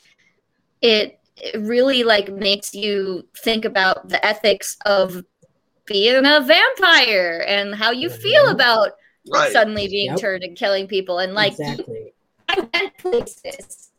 it 0.83 1.21
it 1.37 1.59
really 1.61 2.03
like 2.05 2.33
makes 2.33 2.75
you 2.75 3.27
think 3.39 3.65
about 3.65 4.09
the 4.09 4.25
ethics 4.25 4.77
of 4.87 5.25
being 5.87 6.25
a 6.25 6.41
vampire 6.41 7.45
and 7.47 7.75
how 7.75 7.91
you 7.91 8.09
mm-hmm. 8.09 8.23
feel 8.23 8.49
about 8.49 8.93
right. 9.29 9.53
suddenly 9.53 9.89
being 9.89 10.11
yep. 10.11 10.19
turned 10.19 10.43
and 10.43 10.57
killing 10.57 10.87
people 10.87 11.19
and 11.19 11.35
like 11.35 11.53
exactly. 11.53 12.13
I 12.49 12.69
went 12.73 12.99
places. 12.99 13.91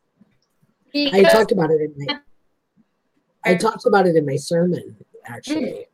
I 0.93 1.23
talked 1.23 1.51
about 1.51 1.71
it 1.71 1.81
in 1.81 1.93
my 1.97 2.19
I 3.43 3.55
talked 3.55 3.85
about 3.85 4.07
it 4.07 4.15
in 4.15 4.25
my 4.25 4.35
sermon 4.35 4.95
actually. 5.25 5.87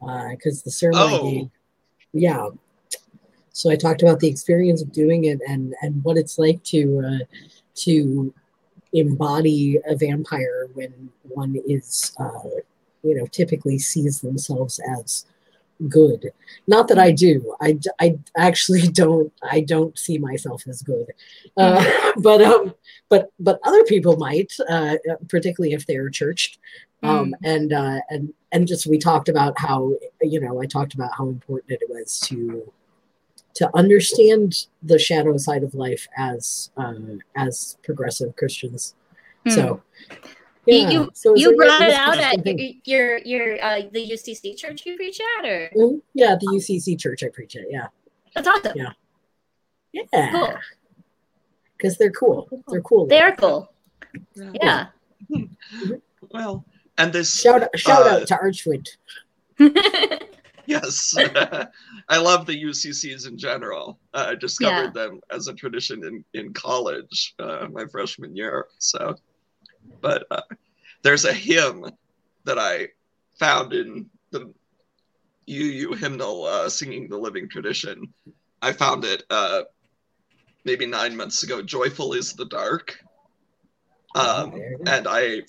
Because 0.00 0.58
mm. 0.58 0.60
uh, 0.60 0.64
the 0.64 0.70
sermon 0.70 0.98
oh. 1.00 1.06
I 1.06 1.30
gave, 1.30 1.50
yeah, 2.12 2.48
so 3.56 3.70
I 3.70 3.76
talked 3.76 4.02
about 4.02 4.20
the 4.20 4.28
experience 4.28 4.82
of 4.82 4.92
doing 4.92 5.24
it 5.24 5.40
and 5.48 5.74
and 5.80 6.04
what 6.04 6.18
it's 6.18 6.38
like 6.38 6.62
to 6.64 7.02
uh, 7.02 7.24
to 7.76 8.34
embody 8.92 9.78
a 9.88 9.96
vampire 9.96 10.68
when 10.74 11.10
one 11.22 11.56
is 11.66 12.12
uh, 12.20 12.50
you 13.02 13.14
know 13.14 13.26
typically 13.28 13.78
sees 13.78 14.20
themselves 14.20 14.78
as 14.98 15.24
good. 15.88 16.32
Not 16.66 16.88
that 16.88 16.98
i 16.98 17.10
do. 17.12 17.54
I, 17.60 17.78
I 18.00 18.18
actually 18.36 18.88
don't 19.02 19.32
i 19.42 19.60
don't 19.60 19.98
see 19.98 20.18
myself 20.18 20.66
as 20.66 20.82
good. 20.82 21.12
Uh, 21.56 21.84
but 22.18 22.42
um 22.42 22.74
but 23.08 23.30
but 23.38 23.60
other 23.64 23.84
people 23.84 24.16
might 24.16 24.52
uh, 24.68 24.96
particularly 25.28 25.74
if 25.74 25.86
they're 25.86 26.10
churched. 26.10 26.58
Um, 27.02 27.36
and 27.44 27.72
uh, 27.72 28.00
and 28.10 28.32
and 28.52 28.66
just 28.66 28.86
we 28.86 28.98
talked 28.98 29.28
about 29.28 29.58
how 29.58 29.92
you 30.22 30.40
know 30.40 30.60
I 30.60 30.66
talked 30.66 30.94
about 30.94 31.12
how 31.16 31.28
important 31.28 31.78
it 31.80 31.88
was 31.88 32.18
to 32.20 32.72
to 33.54 33.70
understand 33.74 34.66
the 34.82 34.98
shadow 34.98 35.36
side 35.36 35.62
of 35.62 35.74
life 35.74 36.08
as 36.16 36.70
uh, 36.76 36.94
as 37.36 37.76
progressive 37.84 38.34
Christians. 38.36 38.94
Hmm. 39.44 39.50
So 39.50 39.82
You- 40.10 40.16
yeah, 40.74 40.90
you 40.90 41.10
so 41.14 41.34
you 41.36 41.54
brought 41.56 41.80
it 41.82 41.92
out 41.94 42.18
at 42.18 42.42
thing. 42.42 42.80
your 42.84 43.18
your 43.18 43.62
uh, 43.64 43.82
the 43.92 44.04
UCC 44.10 44.56
church 44.56 44.84
you 44.86 44.96
preach 44.96 45.20
at, 45.38 45.44
or 45.46 45.70
Mhm. 45.76 46.00
yeah 46.14 46.34
the 46.40 46.46
UCC 46.48 46.98
church 46.98 47.22
I 47.22 47.28
preach 47.28 47.54
at 47.56 47.64
yeah 47.70 47.86
that's 48.34 48.48
awesome. 48.48 48.72
Yeah. 48.76 48.92
yeah 49.92 50.32
Cool. 50.32 50.54
because 51.76 51.96
they're 51.98 52.10
cool 52.10 52.48
they're 52.68 52.80
cool 52.82 53.06
They 53.06 53.20
are 53.20 53.34
cool. 53.36 53.72
Yeah. 54.52 54.86
Well, 56.32 56.64
and 56.98 57.12
this 57.12 57.32
shout 57.40 57.62
out 57.62 57.78
shout 57.78 58.06
Uh, 58.06 58.10
out 58.20 58.26
to 58.28 58.34
Archwood 58.34 58.86
yes, 60.66 61.14
I 62.08 62.18
love 62.18 62.44
the 62.46 62.60
UCCs 62.64 63.26
in 63.28 63.38
general. 63.38 63.98
Uh, 64.12 64.26
I 64.30 64.34
discovered 64.34 64.92
them 64.92 65.20
as 65.30 65.48
a 65.48 65.54
tradition 65.54 66.04
in 66.04 66.24
in 66.34 66.52
college, 66.52 67.34
uh, 67.38 67.68
my 67.72 67.86
freshman 67.86 68.34
year. 68.36 68.66
So, 68.78 69.14
but 70.00 70.26
uh, 70.30 70.42
there's 71.02 71.24
a 71.24 71.32
hymn 71.32 71.84
that 72.44 72.58
I 72.58 72.88
found 73.38 73.72
in 73.72 74.06
the 74.30 74.52
UU 75.48 75.94
hymnal, 75.94 76.44
uh, 76.44 76.68
singing 76.68 77.08
the 77.08 77.18
living 77.18 77.48
tradition. 77.48 78.12
I 78.62 78.72
found 78.72 79.04
it 79.04 79.22
uh, 79.30 79.62
maybe 80.64 80.86
nine 80.86 81.16
months 81.16 81.42
ago. 81.42 81.62
Joyful 81.62 82.12
is 82.12 82.32
the 82.32 82.46
dark. 82.46 82.98
Um, 84.14 84.50
go. 84.52 84.62
and 84.86 85.06
I 85.08 85.42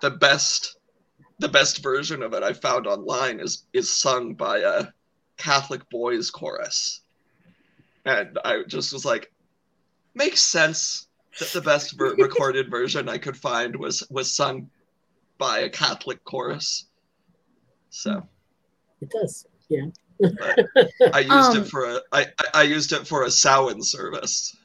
the 0.00 0.10
best 0.10 0.78
the 1.38 1.48
best 1.48 1.82
version 1.82 2.22
of 2.22 2.32
it 2.32 2.42
I 2.42 2.52
found 2.52 2.86
online 2.86 3.40
is 3.40 3.66
is 3.72 3.94
sung 3.94 4.34
by 4.34 4.58
a 4.60 4.86
Catholic 5.36 5.88
boys 5.90 6.30
chorus. 6.30 7.02
And 8.04 8.38
I 8.44 8.62
just 8.66 8.92
was 8.92 9.04
like 9.04 9.30
makes 10.14 10.42
sense 10.42 11.06
that 11.38 11.52
the 11.52 11.60
best 11.60 11.96
ver- 11.96 12.14
recorded 12.16 12.70
version 12.70 13.08
I 13.08 13.18
could 13.18 13.36
find 13.36 13.76
was 13.76 14.02
was 14.10 14.34
sung 14.34 14.70
by 15.38 15.60
a 15.60 15.70
Catholic 15.70 16.22
chorus. 16.24 16.86
So 17.90 18.26
it 19.00 19.10
does 19.10 19.46
yeah 19.68 19.86
I 21.12 21.20
used 21.20 21.56
Um, 21.56 21.62
it 21.62 21.68
for 21.68 21.84
a 21.84 22.00
I, 22.12 22.26
I 22.52 22.62
used 22.62 22.92
it 22.92 23.06
for 23.06 23.24
a 23.24 23.30
Samhain 23.30 23.82
service. 23.82 24.56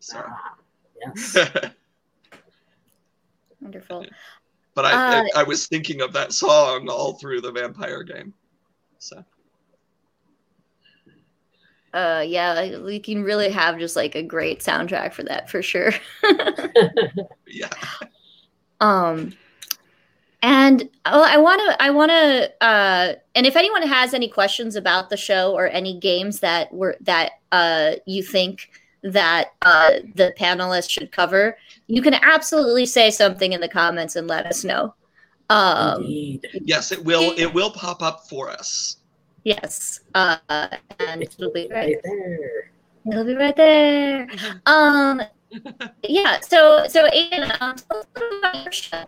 So 0.00 0.16
Ah, 0.18 0.54
yes 1.00 1.36
Wonderful. 3.60 4.06
but 4.74 4.84
I, 4.84 4.92
Uh, 4.92 5.22
I 5.36 5.40
I 5.40 5.42
was 5.44 5.66
thinking 5.66 6.00
of 6.02 6.12
that 6.14 6.32
song 6.32 6.88
all 6.88 7.14
through 7.14 7.40
the 7.40 7.52
vampire 7.52 8.02
game. 8.02 8.34
So 8.98 9.24
Uh, 11.94 12.24
yeah, 12.26 12.80
we 12.80 12.98
can 12.98 13.22
really 13.22 13.48
have 13.48 13.78
just 13.78 13.94
like 13.94 14.16
a 14.16 14.22
great 14.22 14.58
soundtrack 14.58 15.12
for 15.12 15.22
that 15.22 15.48
for 15.48 15.62
sure. 15.62 15.92
yeah. 17.46 17.68
Um, 18.80 19.32
and 20.42 20.90
oh, 21.06 21.22
I 21.22 21.38
want 21.38 21.60
to, 21.60 21.82
I 21.82 21.90
want 21.90 22.10
to, 22.10 22.52
uh, 22.60 23.14
and 23.36 23.46
if 23.46 23.54
anyone 23.54 23.82
has 23.82 24.12
any 24.12 24.28
questions 24.28 24.74
about 24.74 25.08
the 25.08 25.16
show 25.16 25.54
or 25.54 25.68
any 25.68 25.98
games 26.00 26.40
that 26.40 26.74
were 26.74 26.96
that 27.02 27.34
uh, 27.52 27.92
you 28.06 28.24
think 28.24 28.70
that 29.04 29.52
uh, 29.62 29.92
the 30.16 30.34
panelists 30.36 30.90
should 30.90 31.12
cover, 31.12 31.56
you 31.86 32.02
can 32.02 32.14
absolutely 32.14 32.86
say 32.86 33.08
something 33.08 33.52
in 33.52 33.60
the 33.60 33.68
comments 33.68 34.16
and 34.16 34.26
let 34.26 34.46
us 34.46 34.64
know. 34.64 34.94
Um, 35.48 36.02
Indeed. 36.02 36.46
Yes, 36.64 36.90
it 36.90 37.04
will. 37.04 37.34
It 37.36 37.54
will 37.54 37.70
pop 37.70 38.02
up 38.02 38.28
for 38.28 38.50
us. 38.50 38.96
Yes, 39.44 40.00
uh, 40.14 40.38
and 40.48 41.22
it'll 41.22 41.52
be 41.52 41.68
right 41.70 41.86
right 41.86 41.96
there. 42.02 42.70
It'll 43.06 43.24
be 43.24 43.34
right 43.34 43.56
there. 43.56 44.28
Um, 44.66 45.22
yeah. 46.02 46.40
So, 46.40 46.86
so 46.88 47.06
Ian, 47.12 47.52
um, 47.60 47.76
tell 47.76 47.98
us 47.98 48.06
a 48.16 48.20
little 48.20 48.38
about 48.38 48.64
your 48.64 48.72
show. 48.72 49.04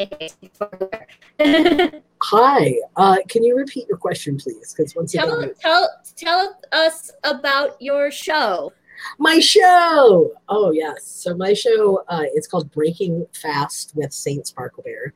Hi. 2.22 2.74
Uh, 2.96 3.16
can 3.28 3.44
you 3.44 3.56
repeat 3.56 3.86
your 3.88 3.98
question, 3.98 4.36
please? 4.36 4.74
Because 4.76 4.94
once 4.94 5.12
tell, 5.12 5.38
again, 5.38 5.54
tell, 5.60 5.88
tell 6.16 6.58
us 6.72 7.10
about 7.24 7.80
your 7.80 8.10
show. 8.10 8.72
my 9.18 9.38
show. 9.38 10.32
Oh 10.48 10.72
yes. 10.72 11.04
So 11.04 11.34
my 11.36 11.54
show 11.54 12.02
uh, 12.08 12.24
it's 12.34 12.46
called 12.46 12.70
Breaking 12.72 13.26
Fast 13.32 13.92
with 13.94 14.12
Saint 14.12 14.44
Sparklebear, 14.44 15.12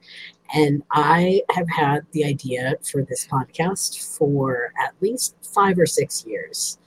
and 0.54 0.84
I 0.92 1.42
have 1.50 1.68
had 1.68 2.06
the 2.12 2.24
idea 2.24 2.76
for 2.82 3.02
this 3.02 3.26
podcast 3.26 4.16
for 4.16 4.72
at 4.80 4.94
least 5.00 5.34
five 5.42 5.78
or 5.78 5.86
six 5.86 6.24
years, 6.24 6.78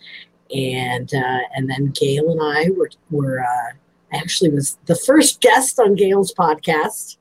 and 0.55 1.13
uh, 1.13 1.39
and 1.53 1.69
then 1.69 1.87
Gail 1.87 2.31
and 2.31 2.39
I 2.41 2.69
were 2.71 2.89
were 3.11 3.41
uh, 3.41 3.73
actually 4.13 4.51
was 4.51 4.77
the 4.85 4.95
first 4.95 5.41
guest 5.41 5.79
on 5.79 5.95
Gail's 5.95 6.33
podcast, 6.33 7.17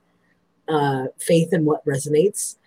uh, 0.68 1.06
Faith 1.18 1.52
in 1.52 1.64
What 1.64 1.84
Resonates, 1.84 2.58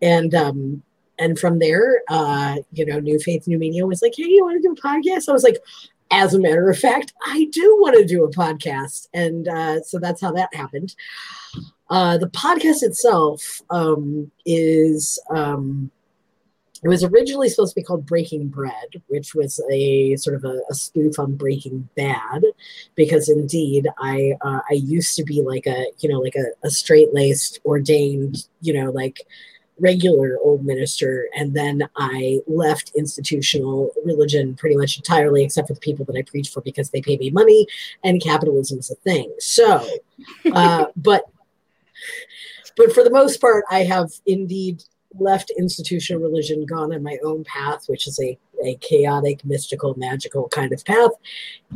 and 0.00 0.34
um, 0.34 0.82
and 1.18 1.38
from 1.38 1.58
there, 1.58 2.02
uh, 2.08 2.56
you 2.72 2.86
know, 2.86 3.00
New 3.00 3.18
Faith, 3.18 3.46
New 3.46 3.58
Media 3.58 3.86
was 3.86 4.00
like, 4.00 4.14
"Hey, 4.16 4.24
you 4.24 4.44
want 4.44 4.62
to 4.62 4.66
do 4.66 4.72
a 4.72 4.76
podcast?" 4.76 5.28
I 5.28 5.32
was 5.32 5.44
like, 5.44 5.62
"As 6.10 6.32
a 6.32 6.40
matter 6.40 6.70
of 6.70 6.78
fact, 6.78 7.12
I 7.26 7.48
do 7.52 7.76
want 7.82 7.98
to 7.98 8.04
do 8.06 8.24
a 8.24 8.30
podcast," 8.30 9.08
and 9.12 9.46
uh, 9.46 9.82
so 9.82 9.98
that's 9.98 10.22
how 10.22 10.32
that 10.32 10.54
happened. 10.54 10.94
Uh, 11.92 12.16
the 12.16 12.28
podcast 12.28 12.82
itself 12.82 13.60
um, 13.68 14.30
is 14.46 15.18
um, 15.28 15.90
it 16.82 16.88
was 16.88 17.04
originally 17.04 17.50
supposed 17.50 17.74
to 17.74 17.80
be 17.80 17.84
called 17.84 18.06
Breaking 18.06 18.48
Bread, 18.48 19.02
which 19.08 19.34
was 19.34 19.62
a 19.70 20.16
sort 20.16 20.36
of 20.36 20.44
a, 20.46 20.62
a 20.70 20.74
spoof 20.74 21.18
on 21.18 21.36
Breaking 21.36 21.86
Bad, 21.94 22.44
because 22.94 23.28
indeed 23.28 23.88
I 23.98 24.32
uh, 24.40 24.60
I 24.70 24.72
used 24.72 25.16
to 25.16 25.22
be 25.22 25.42
like 25.42 25.66
a 25.66 25.84
you 25.98 26.08
know 26.08 26.18
like 26.18 26.34
a, 26.34 26.66
a 26.66 26.70
straight 26.70 27.12
laced 27.12 27.60
ordained 27.66 28.46
you 28.62 28.72
know 28.72 28.90
like 28.90 29.20
regular 29.78 30.38
old 30.42 30.64
minister 30.64 31.28
and 31.34 31.54
then 31.54 31.82
i 31.96 32.38
left 32.46 32.92
institutional 32.94 33.90
religion 34.04 34.54
pretty 34.54 34.76
much 34.76 34.98
entirely 34.98 35.42
except 35.42 35.66
for 35.66 35.72
the 35.72 35.80
people 35.80 36.04
that 36.04 36.14
i 36.14 36.22
preach 36.22 36.50
for 36.50 36.60
because 36.60 36.90
they 36.90 37.00
pay 37.00 37.16
me 37.16 37.30
money 37.30 37.66
and 38.04 38.22
capitalism 38.22 38.78
is 38.78 38.90
a 38.90 38.94
thing. 38.96 39.32
So 39.38 39.84
uh, 40.52 40.86
but 40.94 41.24
but 42.76 42.92
for 42.92 43.02
the 43.04 43.10
most 43.10 43.40
part 43.40 43.64
i 43.70 43.80
have 43.80 44.10
indeed 44.26 44.82
left 45.18 45.52
institutional 45.58 46.22
religion 46.22 46.64
gone 46.64 46.92
on 46.94 47.02
my 47.02 47.18
own 47.22 47.44
path 47.44 47.84
which 47.86 48.06
is 48.08 48.18
a, 48.20 48.38
a 48.64 48.76
chaotic 48.76 49.44
mystical 49.44 49.94
magical 49.98 50.48
kind 50.48 50.72
of 50.72 50.82
path 50.86 51.10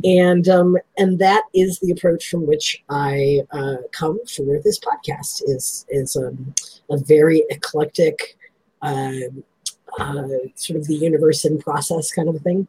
and 0.03 0.47
um 0.49 0.75
and 0.97 1.19
that 1.19 1.43
is 1.53 1.79
the 1.79 1.91
approach 1.91 2.29
from 2.29 2.47
which 2.47 2.83
i 2.89 3.41
uh, 3.51 3.75
come 3.91 4.19
for 4.25 4.59
this 4.63 4.79
podcast 4.79 5.43
is 5.45 5.85
is 5.89 6.15
um 6.15 6.55
a 6.89 6.97
very 6.97 7.43
eclectic, 7.49 8.37
uh, 8.81 9.11
uh, 9.99 10.27
sort 10.55 10.77
of 10.77 10.87
the 10.87 10.95
universe 10.95 11.45
in 11.45 11.57
process 11.59 12.11
kind 12.11 12.29
of 12.29 12.39
thing. 12.41 12.67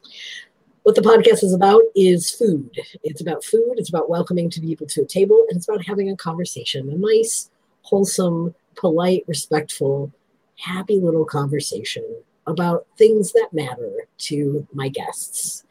What 0.82 0.94
the 0.94 1.02
podcast 1.02 1.42
is 1.42 1.52
about 1.52 1.82
is 1.94 2.30
food. 2.30 2.70
It's 3.02 3.20
about 3.20 3.44
food. 3.44 3.74
It's 3.76 3.88
about 3.88 4.08
welcoming 4.08 4.48
to 4.50 4.60
people 4.60 4.86
to 4.88 5.02
a 5.02 5.06
table, 5.06 5.44
and 5.48 5.56
it's 5.56 5.68
about 5.68 5.84
having 5.84 6.10
a 6.10 6.16
conversation, 6.16 6.88
a 6.88 6.96
nice, 6.96 7.50
wholesome, 7.82 8.54
polite, 8.74 9.24
respectful, 9.26 10.12
happy 10.56 10.98
little 10.98 11.24
conversation 11.24 12.04
about 12.46 12.86
things 12.96 13.32
that 13.32 13.48
matter 13.52 14.06
to 14.18 14.66
my 14.72 14.88
guests. 14.88 15.64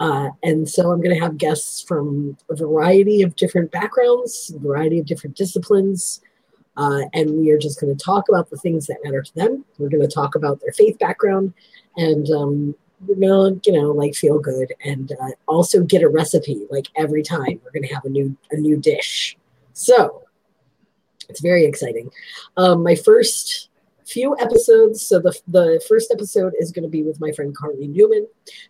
Uh, 0.00 0.30
and 0.42 0.68
so 0.68 0.90
I'm 0.90 1.00
going 1.00 1.14
to 1.14 1.22
have 1.22 1.38
guests 1.38 1.82
from 1.82 2.36
a 2.50 2.56
variety 2.56 3.22
of 3.22 3.36
different 3.36 3.70
backgrounds, 3.70 4.52
a 4.54 4.58
variety 4.58 4.98
of 4.98 5.06
different 5.06 5.36
disciplines, 5.36 6.20
uh, 6.76 7.02
and 7.14 7.30
we 7.38 7.50
are 7.50 7.58
just 7.58 7.80
going 7.80 7.96
to 7.96 8.04
talk 8.04 8.28
about 8.28 8.50
the 8.50 8.58
things 8.58 8.86
that 8.86 8.98
matter 9.04 9.22
to 9.22 9.34
them. 9.34 9.64
We're 9.78 9.88
going 9.88 10.06
to 10.06 10.14
talk 10.14 10.34
about 10.34 10.60
their 10.60 10.72
faith 10.72 10.98
background, 10.98 11.54
and 11.96 12.28
um, 12.30 12.74
you 13.08 13.72
know, 13.72 13.92
like 13.92 14.14
feel 14.14 14.38
good, 14.38 14.72
and 14.84 15.12
uh, 15.12 15.30
also 15.46 15.82
get 15.82 16.02
a 16.02 16.08
recipe. 16.08 16.66
Like 16.70 16.88
every 16.96 17.22
time, 17.22 17.60
we're 17.64 17.72
going 17.72 17.86
to 17.86 17.94
have 17.94 18.04
a 18.04 18.10
new 18.10 18.36
a 18.50 18.56
new 18.56 18.76
dish. 18.76 19.36
So 19.72 20.22
it's 21.28 21.40
very 21.40 21.64
exciting. 21.64 22.10
Um, 22.56 22.82
my 22.82 22.94
first 22.94 23.68
few 24.06 24.36
episodes. 24.38 25.02
So 25.02 25.18
the 25.18 25.38
the 25.48 25.84
first 25.88 26.10
episode 26.12 26.54
is 26.58 26.72
going 26.72 26.84
to 26.84 26.88
be 26.88 27.02
with 27.02 27.20
my 27.20 27.32
friend 27.32 27.54
Carly 27.54 27.88
Newman, 27.88 28.26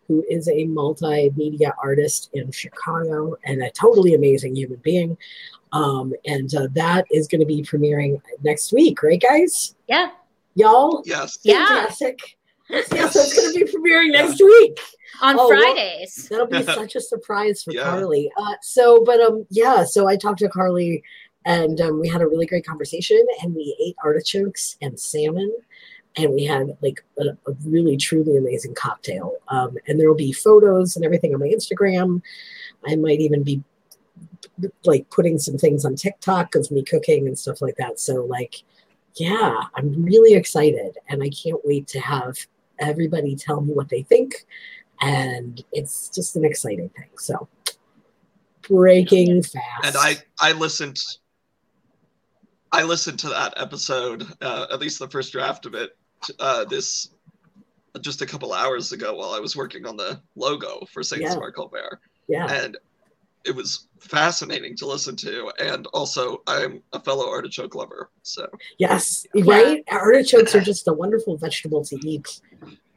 who 0.09 0.25
is 0.28 0.49
a 0.49 0.64
multimedia 0.66 1.73
artist 1.83 2.30
in 2.33 2.50
Chicago 2.50 3.37
and 3.45 3.62
a 3.62 3.71
totally 3.71 4.14
amazing 4.14 4.56
human 4.56 4.80
being. 4.83 5.16
Um, 5.73 6.14
and 6.25 6.52
uh, 6.54 6.68
that 6.73 7.04
is 7.11 7.28
going 7.28 7.40
to 7.40 7.47
be 7.47 7.62
premiering 7.62 8.21
next 8.42 8.73
week, 8.73 9.02
right, 9.02 9.21
guys? 9.21 9.75
Yeah. 9.88 10.11
Y'all? 10.54 11.02
Yes. 11.04 11.37
Fantastic. 11.38 12.18
Yeah, 12.23 12.26
so 12.68 12.76
it's 13.20 13.35
going 13.35 13.52
to 13.52 13.64
be 13.64 13.70
premiering 13.73 14.12
next 14.12 14.40
week. 14.42 14.78
On 15.23 15.37
Oh, 15.38 15.49
well- 15.49 15.61
Fridays. 15.61 16.28
That'll 16.28 16.46
be 16.46 16.62
such 16.80 16.94
a 16.96 17.00
surprise 17.00 17.62
for 17.62 17.73
Yeah. 17.73 17.85
Carly. 17.85 18.30
Uh, 18.37 18.54
so, 18.61 19.02
but 19.04 19.20
um, 19.20 19.46
yeah. 19.50 19.85
So 19.85 20.06
I 20.08 20.16
talked 20.16 20.40
to 20.40 20.49
Carly, 20.49 21.02
and 21.44 21.80
um, 21.80 22.00
we 22.00 22.08
had 22.08 22.23
a 22.23 22.26
really 22.26 22.46
great 22.46 22.66
conversation. 22.66 23.25
And 23.42 23.54
we 23.54 23.76
ate 23.85 23.96
artichokes 24.04 24.76
and 24.82 24.99
salmon, 24.99 25.50
and 26.16 26.32
we 26.35 26.44
had 26.44 26.76
like 26.82 27.02
a, 27.18 27.28
a 27.49 27.52
really 27.64 27.96
truly 27.96 28.37
amazing 28.37 28.75
cocktail. 28.75 29.37
Um, 29.49 29.76
and 29.87 29.99
there 29.99 30.08
will 30.08 30.16
be 30.16 30.32
photos 30.32 30.96
and 30.96 31.04
everything 31.04 31.32
on 31.35 31.40
my 31.40 31.46
Instagram. 31.49 32.20
I 32.87 32.96
might 32.96 33.20
even 33.20 33.42
be 33.42 33.62
like 34.85 35.08
putting 35.11 35.38
some 35.38 35.58
things 35.58 35.85
on 35.85 35.94
TikTok 35.96 36.54
of 36.54 36.70
me 36.70 36.82
cooking 36.82 37.26
and 37.26 37.38
stuff 37.38 37.61
like 37.61 37.76
that. 37.76 38.00
So 38.00 38.25
like, 38.25 38.62
yeah, 39.16 39.61
I'm 39.75 40.02
really 40.04 40.35
excited, 40.35 40.99
and 41.08 41.23
I 41.23 41.30
can't 41.30 41.61
wait 41.64 41.87
to 41.88 42.00
have 42.00 42.37
everybody 42.78 43.37
tell 43.37 43.61
me 43.61 43.73
what 43.73 43.88
they 43.88 44.02
think. 44.02 44.47
And 45.00 45.62
it's 45.73 46.09
just 46.09 46.37
an 46.37 46.45
exciting 46.45 46.88
thing. 46.90 47.11
So 47.18 47.49
breaking 48.62 49.42
fast. 49.42 49.85
And 49.85 49.97
I 49.97 50.16
I 50.40 50.52
listened 50.52 50.99
I 52.73 52.83
listened 52.83 53.18
to 53.21 53.28
that 53.28 53.54
episode, 53.56 54.26
uh, 54.42 54.66
at 54.71 54.80
least 54.80 54.99
the 54.99 55.09
first 55.09 55.33
draft 55.33 55.66
of 55.66 55.75
it, 55.75 55.97
uh, 56.38 56.64
this 56.64 57.11
just 58.00 58.21
a 58.21 58.26
couple 58.26 58.52
hours 58.52 58.92
ago 58.92 59.14
while 59.14 59.30
I 59.30 59.38
was 59.38 59.56
working 59.56 59.87
on 59.87 59.97
the 59.97 60.21
logo 60.35 60.85
for 60.92 61.02
Saint 61.02 61.23
Yeah. 61.23 61.35
Sparklebear, 61.35 61.97
yeah. 62.28 62.47
and 62.50 62.76
it 63.47 63.54
was 63.54 63.86
fascinating 63.99 64.76
to 64.76 64.87
listen 64.87 65.17
to. 65.17 65.50
And 65.59 65.87
also, 65.88 66.43
I'm 66.47 66.83
a 66.93 67.00
fellow 67.00 67.29
artichoke 67.29 67.75
lover, 67.75 68.11
so 68.23 68.47
Yes, 68.79 69.26
right. 69.45 69.83
Artichokes 69.91 70.55
are 70.55 70.61
just 70.61 70.88
a 70.88 70.93
wonderful 70.93 71.37
vegetable 71.37 71.85
to 71.85 71.97
eat 72.09 72.41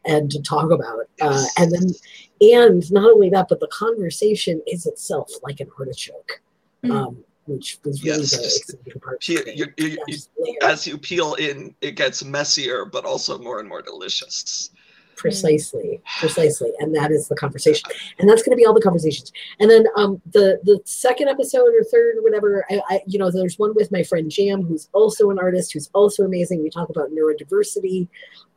and 0.05 0.29
to 0.31 0.41
talk 0.41 0.71
about. 0.71 1.05
Uh, 1.21 1.45
and 1.57 1.71
then, 1.71 1.93
and 2.41 2.91
not 2.91 3.11
only 3.11 3.29
that, 3.29 3.47
but 3.49 3.59
the 3.59 3.67
conversation 3.67 4.61
is 4.67 4.85
itself 4.85 5.29
like 5.43 5.59
an 5.59 5.69
artichoke, 5.77 6.41
Mhm. 6.83 6.91
um, 6.91 7.23
which 7.45 7.79
was 7.83 8.03
really 8.03 8.19
Yes, 8.21 8.31
the 8.31 8.37
just 8.43 9.01
part. 9.01 9.27
you, 9.27 9.37
for 9.39 9.45
me. 9.45 9.53
you, 9.55 9.65
you, 9.77 9.87
you, 9.87 9.97
Yes, 10.07 10.29
layer. 10.37 10.57
as 10.63 10.87
you 10.87 10.97
peel 10.97 11.33
in, 11.35 11.75
it 11.81 11.91
gets 11.95 12.23
messier, 12.23 12.85
but 12.85 13.05
also 13.05 13.37
more 13.39 13.59
and 13.59 13.67
more 13.67 13.81
delicious. 13.81 14.69
Precisely 15.19 16.01
precisely. 16.19 16.71
And 16.79 16.95
that 16.95 17.11
is 17.11 17.27
the 17.27 17.35
conversation. 17.35 17.89
And 18.17 18.29
that's 18.29 18.41
going 18.41 18.51
to 18.51 18.59
be 18.59 18.65
all 18.65 18.73
the 18.73 18.81
conversations. 18.81 19.31
And 19.59 19.69
then 19.69 19.85
um 19.97 20.21
the 20.31 20.59
the 20.63 20.79
second 20.85 21.27
episode 21.27 21.73
or 21.77 21.83
third 21.83 22.17
or 22.17 22.23
whatever 22.23 22.65
I, 22.69 22.81
I 22.89 23.01
you 23.05 23.19
know 23.19 23.29
there's 23.29 23.59
one 23.59 23.73
with 23.75 23.91
my 23.91 24.03
friend 24.03 24.31
jam 24.31 24.63
who's 24.63 24.89
also 24.93 25.29
an 25.29 25.39
artist 25.39 25.73
who's 25.73 25.89
also 25.93 26.23
amazing. 26.23 26.63
We 26.63 26.69
talk 26.69 26.89
about 26.89 27.09
neurodiversity. 27.11 28.07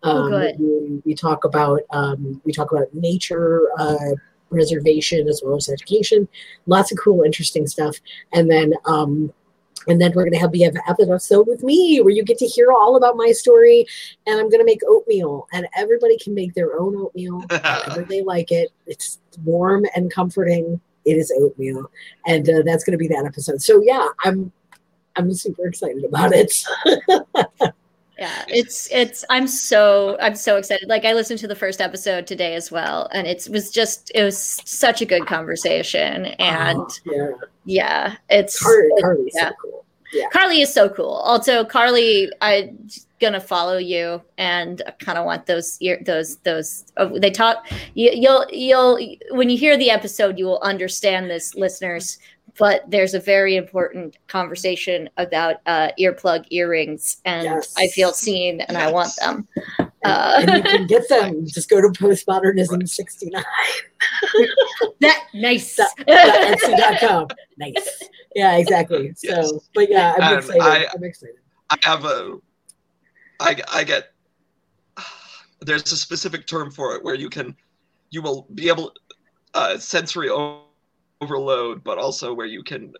Oh, 0.04 0.22
um, 0.22 0.30
good. 0.30 0.56
we, 0.58 1.02
we 1.04 1.14
talk 1.14 1.44
about 1.44 1.80
um, 1.90 2.40
we 2.44 2.52
talk 2.52 2.72
about 2.72 2.92
nature 2.94 3.68
uh, 3.78 4.12
preservation 4.50 5.28
as 5.28 5.42
well 5.44 5.56
as 5.56 5.68
education. 5.68 6.28
Lots 6.66 6.92
of 6.92 6.98
cool 6.98 7.22
interesting 7.22 7.66
stuff. 7.66 7.96
And 8.32 8.50
then 8.50 8.74
um 8.86 9.32
and 9.88 10.00
then 10.00 10.12
we're 10.14 10.22
going 10.22 10.32
to 10.32 10.38
have 10.38 10.52
the 10.52 10.64
episode 10.88 11.46
with 11.46 11.62
me 11.62 12.00
where 12.00 12.12
you 12.12 12.22
get 12.22 12.38
to 12.38 12.46
hear 12.46 12.72
all 12.72 12.96
about 12.96 13.16
my 13.16 13.32
story 13.32 13.86
and 14.26 14.38
i'm 14.38 14.48
going 14.48 14.60
to 14.60 14.64
make 14.64 14.80
oatmeal 14.88 15.46
and 15.52 15.66
everybody 15.76 16.18
can 16.18 16.34
make 16.34 16.54
their 16.54 16.78
own 16.78 16.96
oatmeal 16.96 17.44
however 17.62 18.04
they 18.08 18.22
like 18.22 18.52
it. 18.52 18.70
It's 18.86 19.18
warm 19.44 19.84
and 19.94 20.12
comforting. 20.12 20.80
It 21.04 21.14
is 21.14 21.32
oatmeal 21.36 21.90
and 22.26 22.48
uh, 22.48 22.62
that's 22.64 22.84
going 22.84 22.92
to 22.92 22.98
be 22.98 23.08
that 23.08 23.24
episode. 23.24 23.60
So 23.62 23.82
yeah 23.82 24.06
i'm 24.24 24.52
i'm 25.16 25.32
super 25.34 25.66
excited 25.66 26.04
about 26.04 26.32
it 26.32 26.64
Yeah, 28.18 28.44
it's 28.48 28.88
it's 28.92 29.24
I'm 29.30 29.46
so 29.48 30.16
I'm 30.20 30.34
so 30.34 30.56
excited. 30.56 30.88
Like 30.88 31.04
I 31.04 31.12
listened 31.14 31.38
to 31.40 31.48
the 31.48 31.56
first 31.56 31.80
episode 31.80 32.26
today 32.26 32.54
as 32.54 32.70
well, 32.70 33.08
and 33.12 33.26
it 33.26 33.48
was 33.50 33.70
just 33.70 34.12
it 34.14 34.22
was 34.22 34.38
such 34.64 35.00
a 35.00 35.06
good 35.06 35.26
conversation. 35.26 36.26
Oh, 36.26 36.44
and 36.44 36.78
Oh, 36.78 36.88
yeah 37.06 37.30
yeah, 37.64 38.16
it's 38.28 38.60
Car- 38.62 38.82
it- 38.82 39.02
carly's 39.02 39.32
yeah. 39.34 39.48
so 39.48 39.54
cool 39.62 39.84
Carly 40.30 40.60
is 40.60 40.70
so 40.72 40.90
cool. 40.90 41.12
Also, 41.24 41.64
Carly, 41.64 42.30
I'm 42.42 42.86
gonna 43.18 43.40
follow 43.40 43.78
you, 43.78 44.20
and 44.36 44.82
kind 44.98 45.16
of 45.16 45.24
want 45.24 45.46
those 45.46 45.78
ear, 45.80 46.02
those 46.04 46.36
those. 46.38 46.84
Oh, 46.98 47.18
they 47.18 47.30
talk. 47.30 47.66
You, 47.94 48.10
you'll 48.12 48.44
you'll 48.52 48.98
when 49.30 49.48
you 49.48 49.56
hear 49.56 49.78
the 49.78 49.90
episode, 49.90 50.38
you 50.38 50.44
will 50.44 50.60
understand 50.60 51.30
this, 51.30 51.54
listeners. 51.54 52.18
But 52.58 52.84
there's 52.90 53.14
a 53.14 53.20
very 53.20 53.56
important 53.56 54.18
conversation 54.28 55.08
about 55.16 55.56
uh, 55.66 55.88
earplug 55.98 56.44
earrings, 56.50 57.16
and 57.24 57.44
Yes. 57.44 57.74
I 57.78 57.88
feel 57.88 58.12
seen, 58.12 58.60
and 58.62 58.76
I 58.76 58.90
want 58.90 59.10
them. 59.16 59.48
Uh, 60.04 60.34
and 60.40 60.50
you 60.56 60.62
can 60.62 60.86
get 60.86 61.08
them 61.08 61.46
just 61.46 61.70
go 61.70 61.80
to 61.80 61.88
postmodernism 61.88 62.86
69 62.88 63.42
that 65.00 65.24
nice. 65.32 65.78
etsy.com 66.08 67.28
nice 67.56 68.02
yeah 68.34 68.56
exactly 68.56 69.12
so 69.16 69.28
Yes. 69.28 69.52
but 69.74 69.88
yeah 69.90 70.14
i'm 70.16 70.22
And 70.22 70.38
excited 70.38 70.62
I- 70.62 70.86
i'm 70.94 71.04
excited 71.04 71.36
I 71.70 71.76
have 71.84 72.04
a, 72.04 72.36
I, 73.40 73.56
I 73.72 73.84
get, 73.84 74.12
there's 75.62 75.90
a 75.90 75.96
specific 75.96 76.46
term 76.46 76.70
for 76.70 76.94
it 76.96 77.02
where 77.02 77.14
you 77.14 77.30
can, 77.30 77.56
you 78.10 78.20
will 78.20 78.46
be 78.54 78.68
able, 78.68 78.92
uh, 79.54 79.78
sensory 79.78 80.28
o- 80.28 80.61
overload, 81.22 81.84
but 81.84 81.98
also 81.98 82.34
where 82.34 82.46
you 82.46 82.62
can, 82.62 82.92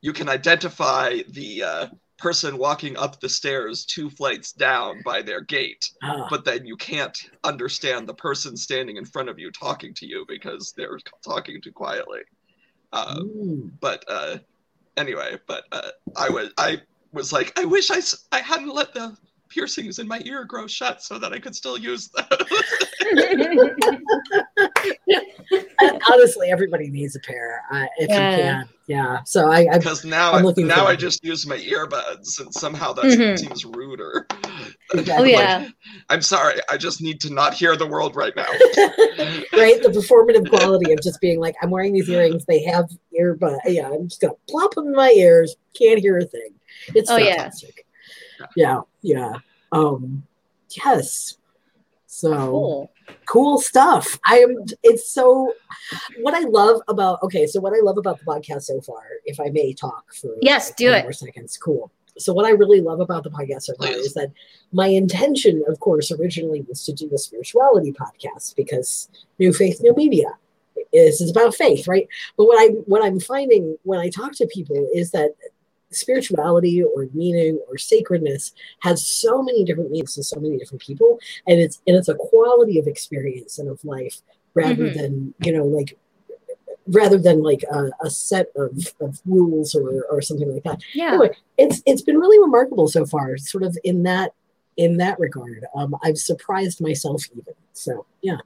you 0.00 0.12
can 0.12 0.28
identify 0.28 1.18
the 1.28 1.62
uh, 1.62 1.86
person 2.18 2.58
walking 2.58 2.96
up 2.96 3.20
the 3.20 3.28
stairs 3.28 3.84
two 3.84 4.10
flights 4.10 4.52
down 4.52 5.00
by 5.04 5.22
their 5.22 5.40
gate, 5.40 5.90
Ah, 6.02 6.26
but 6.30 6.44
then 6.44 6.66
you 6.66 6.76
can't 6.76 7.16
understand 7.44 8.08
the 8.08 8.14
person 8.14 8.56
standing 8.56 8.96
in 8.96 9.04
front 9.04 9.28
of 9.28 9.38
you 9.38 9.50
talking 9.52 9.94
to 9.94 10.06
you 10.06 10.24
because 10.28 10.72
they're 10.76 10.98
talking 11.24 11.60
too 11.62 11.72
quietly. 11.72 12.20
Uh, 12.92 13.22
but 13.80 14.02
uh 14.08 14.38
anyway 14.96 15.36
but 15.46 15.64
uh 15.72 15.90
i 16.16 16.28
was 16.28 16.50
i 16.56 16.80
was 17.12 17.32
like 17.32 17.52
i 17.58 17.64
wish 17.64 17.90
I 17.90 18.00
I 18.32 18.40
hadn't 18.40 18.74
let 18.74 18.94
the 18.94 19.16
piercings 19.48 19.98
in 19.98 20.06
my 20.08 20.20
ear 20.24 20.44
grow 20.44 20.66
shut 20.66 21.02
so 21.02 21.18
that 21.18 21.32
i 21.32 21.38
could 21.38 21.54
still 21.56 21.78
use 21.78 22.08
those 22.08 22.48
And 25.80 26.02
honestly 26.10 26.50
everybody 26.50 26.88
needs 26.90 27.16
a 27.16 27.20
pair 27.20 27.62
uh, 27.72 27.86
if 27.98 28.08
Yeah. 28.10 28.30
you 28.30 28.36
can 28.42 28.68
yeah 28.86 29.22
so 29.24 29.50
i, 29.50 29.66
I 29.72 29.78
because 29.78 30.04
now 30.04 30.32
I'm 30.32 30.40
I, 30.40 30.42
looking 30.42 30.66
now 30.66 30.86
i 30.86 30.92
it. 30.92 30.98
just 30.98 31.22
use 31.24 31.46
my 31.46 31.56
earbuds 31.58 32.40
and 32.40 32.52
somehow 32.54 32.92
that 32.94 33.04
Mhm. 33.04 33.38
seems 33.38 33.64
ruder 33.64 34.26
oh 34.44 34.98
Exactly. 34.98 35.32
yeah. 35.32 35.68
i'm 36.10 36.22
sorry 36.22 36.54
i 36.70 36.76
just 36.76 37.00
need 37.02 37.20
to 37.20 37.32
not 37.32 37.54
hear 37.54 37.76
the 37.76 37.86
world 37.86 38.16
right 38.16 38.34
now 38.36 38.46
right 39.56 39.82
the 39.82 39.90
performative 39.94 40.48
quality 40.48 40.92
of 40.92 41.00
just 41.02 41.20
being 41.20 41.38
like 41.40 41.54
i'm 41.62 41.70
wearing 41.70 41.92
these 41.92 42.08
earrings 42.08 42.44
they 42.46 42.62
have 42.62 42.88
earbud 43.18 43.58
yeah 43.66 43.88
i'm 43.88 44.08
just 44.08 44.20
gonna 44.20 44.32
plop 44.48 44.74
them 44.74 44.86
in 44.88 44.92
my 44.94 45.10
ears 45.10 45.56
can't 45.78 46.00
hear 46.00 46.18
a 46.18 46.24
thing 46.24 46.50
it's 46.94 47.10
Oh, 47.10 47.16
fantastic 47.18 47.74
yeah 47.76 47.82
yeah 48.56 48.80
yeah. 49.02 49.32
um 49.72 50.22
yes 50.70 51.38
so 52.10 52.32
Cool. 52.50 52.90
cool 53.26 53.60
stuff. 53.60 54.18
I 54.24 54.38
am. 54.38 54.56
It's 54.82 55.12
so. 55.12 55.52
What 56.22 56.34
I 56.34 56.40
love 56.40 56.80
about 56.88 57.22
okay, 57.22 57.46
so 57.46 57.60
what 57.60 57.74
I 57.74 57.80
love 57.80 57.98
about 57.98 58.18
the 58.18 58.24
podcast 58.24 58.62
so 58.62 58.80
far, 58.80 59.02
if 59.26 59.38
I 59.38 59.50
may 59.50 59.74
talk 59.74 60.12
for 60.14 60.34
Yes, 60.40 60.70
like 60.70 60.76
do 60.78 60.92
it. 60.92 61.02
More 61.04 61.12
seconds, 61.12 61.58
cool. 61.58 61.92
So 62.16 62.32
what 62.32 62.46
I 62.46 62.50
really 62.50 62.80
love 62.80 63.00
about 63.00 63.24
the 63.24 63.30
podcast 63.30 63.62
so 63.64 63.74
far 63.74 63.88
is 63.88 64.14
that 64.14 64.32
my 64.72 64.86
intention, 64.88 65.62
of 65.68 65.78
course, 65.80 66.10
originally 66.10 66.62
was 66.62 66.84
to 66.86 66.92
do 66.92 67.08
a 67.14 67.18
spirituality 67.18 67.92
podcast 67.92 68.56
because 68.56 69.08
New 69.38 69.52
Faith, 69.52 69.80
New 69.82 69.94
Media 69.94 70.30
is 70.92 71.20
is 71.20 71.30
about 71.30 71.54
faith, 71.54 71.86
right? 71.86 72.08
But 72.38 72.46
what 72.46 72.58
I 72.58 72.68
what 72.86 73.04
I'm 73.04 73.20
finding 73.20 73.76
when 73.84 74.00
I 74.00 74.08
talk 74.08 74.32
to 74.36 74.46
people 74.46 74.88
is 74.94 75.10
that 75.10 75.34
spirituality 75.90 76.82
or 76.82 77.06
meaning 77.14 77.58
or 77.68 77.78
sacredness 77.78 78.52
has 78.80 79.06
so 79.06 79.42
many 79.42 79.64
different 79.64 79.90
meanings 79.90 80.14
to 80.14 80.22
so 80.22 80.38
many 80.38 80.58
different 80.58 80.80
people 80.82 81.18
and 81.46 81.58
it's 81.60 81.80
and 81.86 81.96
it's 81.96 82.08
a 82.08 82.14
quality 82.14 82.78
of 82.78 82.86
experience 82.86 83.58
and 83.58 83.68
of 83.68 83.82
life 83.84 84.20
rather 84.54 84.88
Mhm. 84.90 84.94
than 84.94 85.34
you 85.44 85.52
know 85.52 85.64
like 85.64 85.96
rather 86.88 87.18
than 87.18 87.42
like 87.42 87.62
a, 87.70 87.90
a 88.02 88.10
set 88.10 88.48
of, 88.56 88.72
of 89.00 89.20
rules 89.26 89.74
or 89.74 90.04
or 90.10 90.20
something 90.22 90.52
like 90.52 90.62
that 90.64 90.80
Yeah. 90.94 91.08
anyway 91.12 91.30
it's 91.56 91.82
it's 91.86 92.02
been 92.02 92.18
really 92.18 92.38
remarkable 92.38 92.88
so 92.88 93.06
far 93.06 93.36
sort 93.38 93.62
of 93.64 93.76
in 93.84 94.02
that 94.04 94.32
in 94.76 94.96
that 94.98 95.18
regard 95.18 95.64
um 95.74 95.94
i've 96.02 96.18
surprised 96.18 96.80
myself 96.80 97.24
even 97.32 97.54
so 97.72 98.04
yeah 98.22 98.38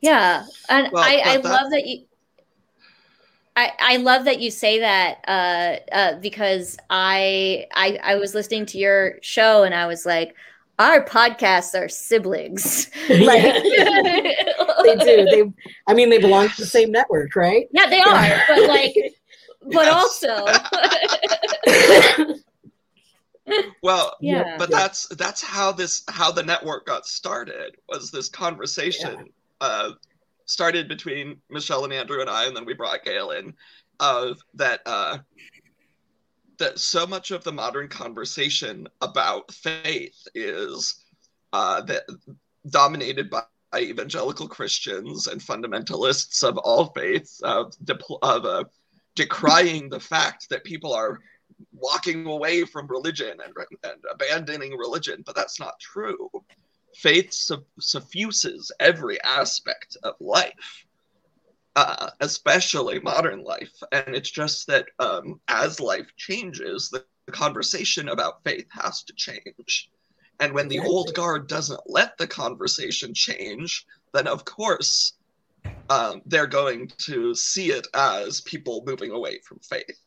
Yeah, 0.00 0.44
and 0.70 0.90
Well, 0.90 1.04
I, 1.04 1.20
I 1.24 1.36
that- 1.36 1.44
love 1.44 1.70
that 1.70 1.86
you. 1.86 2.05
I, 3.56 3.72
I 3.78 3.96
love 3.96 4.26
that 4.26 4.40
you 4.40 4.50
say 4.50 4.80
that 4.80 5.24
uh, 5.26 5.94
uh, 5.94 6.20
because 6.20 6.76
I, 6.90 7.66
I 7.74 7.98
I 8.02 8.14
was 8.16 8.34
listening 8.34 8.66
to 8.66 8.78
your 8.78 9.18
show 9.22 9.62
and 9.62 9.74
I 9.74 9.86
was 9.86 10.04
like, 10.04 10.34
our 10.78 11.02
podcasts 11.02 11.74
are 11.74 11.88
siblings. 11.88 12.90
like, 13.08 13.42
they 14.84 14.96
do. 14.96 15.24
They 15.24 15.52
i 15.86 15.94
mean 15.94 16.10
they 16.10 16.18
belong 16.18 16.48
to 16.50 16.56
the 16.58 16.66
same 16.66 16.92
network 16.92 17.34
right? 17.34 17.66
Yeah, 17.72 17.88
they 17.88 18.00
are, 18.00 18.42
but 18.48 18.68
like, 18.68 18.94
but 19.72 19.88
also, 19.88 20.44
well 23.82 24.16
yeah, 24.20 24.56
but 24.58 24.70
that's 24.70 25.08
that's 25.16 25.42
how 25.42 25.72
this 25.72 26.04
how 26.08 26.30
the 26.30 26.42
network 26.42 26.84
got 26.86 27.06
started 27.06 27.76
was 27.88 28.10
this 28.10 28.28
conversation 28.28 29.30
uh 29.62 29.92
started 30.46 30.88
between 30.88 31.36
michelle 31.50 31.84
and 31.84 31.92
andrew 31.92 32.20
and 32.20 32.30
i 32.30 32.46
and 32.46 32.56
then 32.56 32.64
we 32.64 32.74
brought 32.74 33.04
gail 33.04 33.30
in 33.30 33.52
of 34.00 34.38
that 34.54 34.80
uh 34.86 35.18
that 36.58 36.78
so 36.78 37.06
much 37.06 37.30
of 37.30 37.44
the 37.44 37.52
modern 37.52 37.88
conversation 37.88 38.88
about 39.00 39.52
faith 39.52 40.26
is 40.34 41.04
uh, 41.52 41.80
that 41.82 42.04
dominated 42.70 43.30
by 43.30 43.42
evangelical 43.76 44.48
Christians 44.48 45.26
and 45.26 45.40
fundamentalists 45.40 46.42
of 46.42 46.56
all 46.58 46.92
faiths 46.94 47.40
of, 47.42 47.74
of 48.22 48.44
uh, 48.44 48.64
decrying 49.14 49.88
the 49.88 50.00
fact 50.00 50.48
that 50.50 50.64
people 50.64 50.92
are 50.92 51.20
walking 51.72 52.26
away 52.26 52.64
from 52.64 52.86
religion 52.86 53.38
and, 53.44 53.54
and 53.84 54.04
abandoning 54.12 54.76
religion, 54.76 55.22
but 55.24 55.34
that's 55.34 55.60
not 55.60 55.78
true. 55.80 56.30
Faith 56.96 57.32
suffuses 57.78 58.72
every 58.80 59.20
aspect 59.22 59.96
of 60.02 60.14
life, 60.18 60.86
uh, 61.76 62.10
especially 62.20 62.98
modern 63.00 63.44
life. 63.44 63.72
And 63.92 64.14
it's 64.14 64.30
just 64.30 64.66
that 64.68 64.86
um, 64.98 65.40
as 65.46 65.78
life 65.78 66.10
changes, 66.16 66.88
the 66.88 67.04
conversation 67.32 68.08
about 68.08 68.42
faith 68.44 68.66
has 68.70 69.02
to 69.04 69.12
change. 69.14 69.90
And 70.40 70.54
when 70.54 70.68
the 70.68 70.80
old 70.80 71.12
guard 71.14 71.48
doesn't 71.48 71.80
let 71.86 72.16
the 72.16 72.26
conversation 72.26 73.12
change, 73.12 73.84
then 74.14 74.26
of 74.26 74.44
course 74.46 75.12
um, 75.90 76.22
they're 76.24 76.46
going 76.46 76.90
to 76.98 77.34
see 77.34 77.72
it 77.72 77.86
as 77.94 78.40
people 78.40 78.82
moving 78.86 79.10
away 79.10 79.40
from 79.40 79.58
faith. 79.58 80.00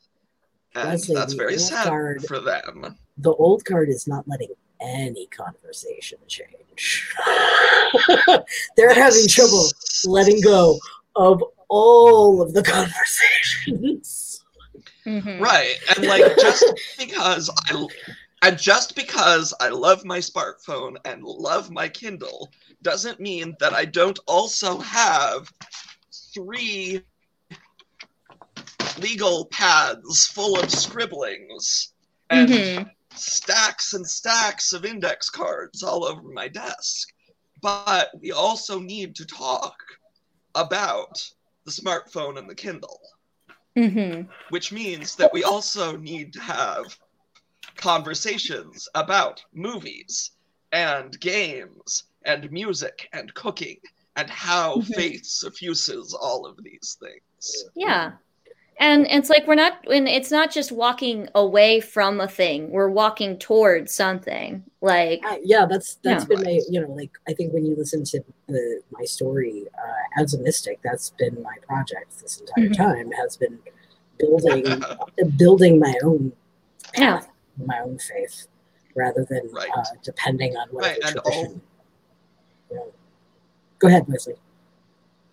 And 0.76 0.90
Leslie, 0.90 1.16
that's 1.16 1.34
very 1.34 1.58
sad 1.58 1.86
guard, 1.86 2.24
for 2.24 2.40
them. 2.40 2.98
The 3.18 3.34
old 3.34 3.64
guard 3.64 3.90
is 3.90 4.08
not 4.08 4.28
letting 4.28 4.50
any 4.82 5.28
conversation 5.28 6.20
change. 6.28 7.14
they're 8.78 8.94
having 8.94 9.28
trouble 9.28 9.66
letting 10.06 10.42
go 10.42 10.78
of 11.16 11.44
all 11.70 12.42
of 12.42 12.54
the 12.54 12.64
conversations. 12.64 14.44
Mm-hmm. 15.06 15.42
Right. 15.42 15.76
And 15.96 16.06
like 16.06 16.36
just 16.38 16.66
because 16.98 17.50
I 17.70 17.88
and 18.42 18.58
just 18.58 18.96
because 18.96 19.54
I 19.60 19.70
love 19.70 20.06
my 20.06 20.20
smartphone 20.20 20.96
and 21.06 21.24
love 21.24 21.72
my 21.72 21.90
Kindle 21.90 22.52
doesn't 22.82 23.20
mean 23.20 23.56
that 23.60 23.74
I 23.74 23.86
don't 23.86 24.20
also 24.28 24.80
have 24.80 25.52
three 26.34 27.02
legal 29.00 29.46
pads 29.46 30.28
full 30.28 30.60
of 30.60 30.72
scribblings 30.72 31.94
and 32.30 32.50
mm-hmm. 32.50 32.90
Stacks 33.20 33.94
and 33.94 34.08
stacks 34.08 34.74
of 34.74 34.86
index 34.86 35.30
cards 35.30 35.84
all 35.84 36.06
over 36.06 36.24
my 36.24 36.48
desk. 36.48 37.10
But 37.62 38.10
we 38.20 38.32
also 38.32 38.80
need 38.80 39.16
to 39.16 39.26
talk 39.26 39.76
about 40.56 41.22
the 41.66 41.72
smartphone 41.72 42.38
and 42.38 42.50
the 42.50 42.56
Kindle. 42.56 43.00
Mm-hmm. 43.78 44.30
Which 44.50 44.72
means 44.72 45.16
that 45.16 45.32
we 45.32 45.44
also 45.44 45.96
need 45.98 46.34
to 46.34 46.42
have 46.42 46.98
conversations 47.76 48.90
about 48.96 49.44
movies 49.54 50.32
and 50.72 51.18
games 51.20 52.04
and 52.24 52.52
music 52.52 53.08
and 53.14 53.34
cooking 53.34 53.78
and 54.16 54.30
how 54.30 54.76
mm-hmm. 54.76 54.94
faith 54.94 55.26
suffuses 55.26 56.14
all 56.14 56.46
of 56.46 56.62
these 56.64 56.98
things. 57.00 57.66
Yeah. 57.76 58.14
And 58.80 59.06
it's 59.10 59.30
like 59.30 59.46
we're 59.46 59.56
not 59.56 59.80
when 59.86 60.08
it's 60.08 60.32
not 60.32 60.52
just 60.52 60.72
walking 60.72 61.28
away 61.36 61.82
from 61.82 62.22
a 62.22 62.28
thing, 62.28 62.72
we're 62.72 62.90
walking 62.90 63.38
towards 63.38 63.94
something. 63.94 64.64
Like 64.82 65.22
uh, 65.26 65.38
yeah, 65.44 65.66
that's 65.70 65.96
that's 66.04 66.26
been 66.26 66.44
my 66.44 66.62
you 66.70 66.82
know, 66.82 66.92
like 66.94 67.12
I 67.28 67.34
think 67.34 67.54
when 67.54 67.66
you 67.66 67.76
listen 67.76 68.04
to 68.06 68.24
the 68.48 68.82
my 68.92 69.04
story 69.04 69.66
uh, 69.78 70.22
as 70.22 70.34
a 70.34 70.40
mystic, 70.40 70.80
that's 70.82 71.12
been 71.12 71.42
my 71.44 71.56
project 71.68 72.22
this 72.22 72.40
entire 72.40 72.70
mm-hmm. 72.70 72.82
time 72.82 73.12
has 73.12 73.36
been 73.38 73.60
building 74.18 74.84
building 75.38 75.80
my 75.80 75.94
own 76.04 76.32
path 76.94 77.24
yeah 77.24 77.30
my 77.66 77.80
own 77.80 77.98
faith 77.98 78.48
rather 78.96 79.26
than 79.30 79.50
right. 79.52 79.70
uh, 79.76 79.84
depending 80.04 80.56
on 80.58 80.68
what 80.70 80.84
right. 80.84 81.02
tradition. 81.02 81.62
All, 82.72 82.94
Go 83.80 83.88
ahead, 83.88 84.06
Leslie. 84.10 84.36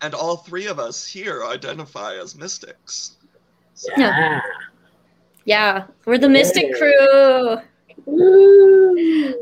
And 0.01 0.13
all 0.13 0.37
three 0.37 0.67
of 0.67 0.79
us 0.79 1.05
here 1.05 1.43
identify 1.43 2.15
as 2.15 2.35
mystics. 2.35 3.16
So. 3.77 3.91
Yeah. 3.95 4.41
Yeah, 5.45 5.85
we're 6.05 6.17
the 6.17 6.27
mystic 6.27 6.75
crew. 6.75 7.57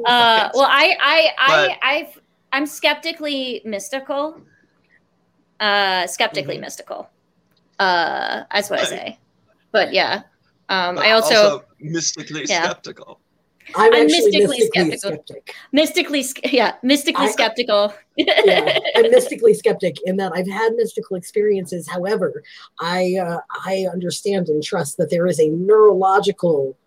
Uh, 0.06 0.50
well, 0.54 0.68
I, 0.70 0.96
I, 1.02 1.30
I, 1.40 1.78
I've, 1.82 2.22
I'm 2.52 2.66
skeptically 2.66 3.62
mystical. 3.66 4.40
Uh, 5.60 6.06
skeptically 6.06 6.56
mm-hmm. 6.56 6.62
mystical. 6.62 7.10
Uh, 7.80 8.44
that's 8.54 8.70
what 8.70 8.80
right. 8.80 8.88
I 8.88 8.90
say. 8.90 9.20
But 9.72 9.94
yeah, 9.94 10.24
um, 10.70 11.00
I 11.00 11.12
also, 11.12 11.36
also 11.36 11.66
mystically 11.80 12.44
yeah. 12.48 12.64
skeptical. 12.66 13.22
I'm, 13.76 13.94
I'm 13.94 14.06
mystically, 14.06 14.46
mystically 14.58 14.68
skeptical. 14.68 15.12
Skeptic. 15.12 15.56
Mystically, 15.72 16.24
yeah, 16.44 16.76
mystically 16.84 17.26
I, 17.26 17.32
skeptical. 17.32 17.94
yeah, 18.16 18.80
I'm 18.96 19.10
mystically 19.12 19.54
skeptic 19.54 19.98
in 20.06 20.18
that 20.18 20.32
I've 20.36 20.50
had 20.50 20.74
mystical 20.76 21.18
experiences. 21.18 21.90
However, 21.90 22.44
I 22.80 23.16
uh, 23.20 23.40
I 23.66 23.88
understand 23.92 24.50
and 24.50 24.64
trust 24.64 24.98
that 24.98 25.10
there 25.10 25.26
is 25.28 25.40
a 25.40 25.50
neurological 25.50 26.78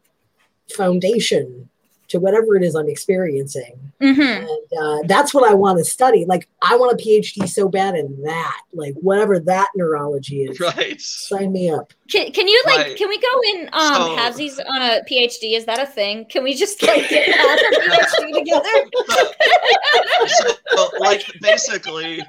foundation 0.71 1.69
to 2.09 2.19
whatever 2.19 2.57
it 2.57 2.63
is 2.63 2.75
I'm 2.75 2.89
experiencing. 2.89 3.93
Mm-hmm. 4.01 4.21
And 4.21 4.83
uh, 4.83 5.07
that's 5.07 5.35
what 5.35 5.49
I 5.49 5.55
want 5.55 5.79
to 5.79 5.85
study. 5.85 6.25
Like, 6.25 6.49
I 6.63 6.77
want 6.77 6.99
a 6.99 7.03
PhD 7.03 7.49
so 7.49 7.69
bad 7.69 7.95
in 7.95 8.23
that, 8.23 8.61
like, 8.73 8.95
whatever 8.95 9.39
that 9.41 9.69
neurology 9.77 10.45
is. 10.45 10.59
Right. 10.59 11.01
Sign 11.01 11.53
me 11.53 11.71
up. 11.71 11.93
Can, 12.11 12.33
can 12.33 12.49
you, 12.49 12.63
like, 12.67 12.79
right. 12.79 12.97
can 12.97 13.09
we 13.09 13.19
go 13.19 13.41
in 13.55 13.69
um, 13.73 13.95
so, 13.95 14.17
halvesies 14.17 14.59
on 14.59 14.83
a 14.83 15.01
PhD? 15.11 15.57
Is 15.57 15.67
that 15.67 15.79
a 15.79 15.87
thing? 15.87 16.25
Can 16.27 16.45
we 16.45 16.55
just, 16.55 16.83
like, 16.83 17.09
get 17.09 17.29
a 17.29 17.81
PhD 17.81 18.35
together? 18.39 18.69
so, 20.27 20.53
so, 20.71 20.91
like, 20.99 21.31
basically, 21.43 22.23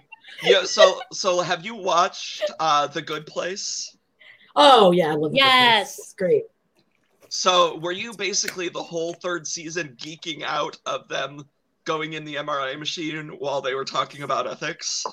yeah, 0.43 0.63
so, 0.63 1.01
so 1.13 1.39
have 1.39 1.65
you 1.65 1.75
watched 1.75 2.51
uh, 2.59 2.87
The 2.87 3.01
Good 3.01 3.25
Place? 3.25 3.95
Oh, 4.55 4.91
yeah. 4.91 5.11
I 5.11 5.15
love 5.15 5.31
Yes. 5.33 5.97
It's 5.99 6.13
great. 6.13 6.43
So 7.29 7.77
were 7.77 7.91
you 7.91 8.13
basically 8.15 8.69
the 8.69 8.81
whole 8.81 9.13
third 9.13 9.47
season 9.47 9.95
geeking 9.99 10.43
out 10.43 10.77
of 10.85 11.07
them 11.07 11.47
going 11.85 12.13
in 12.13 12.25
the 12.25 12.35
MRI 12.35 12.77
machine 12.77 13.29
while 13.39 13.61
they 13.61 13.75
were 13.75 13.85
talking 13.85 14.23
about 14.23 14.47
ethics? 14.47 15.05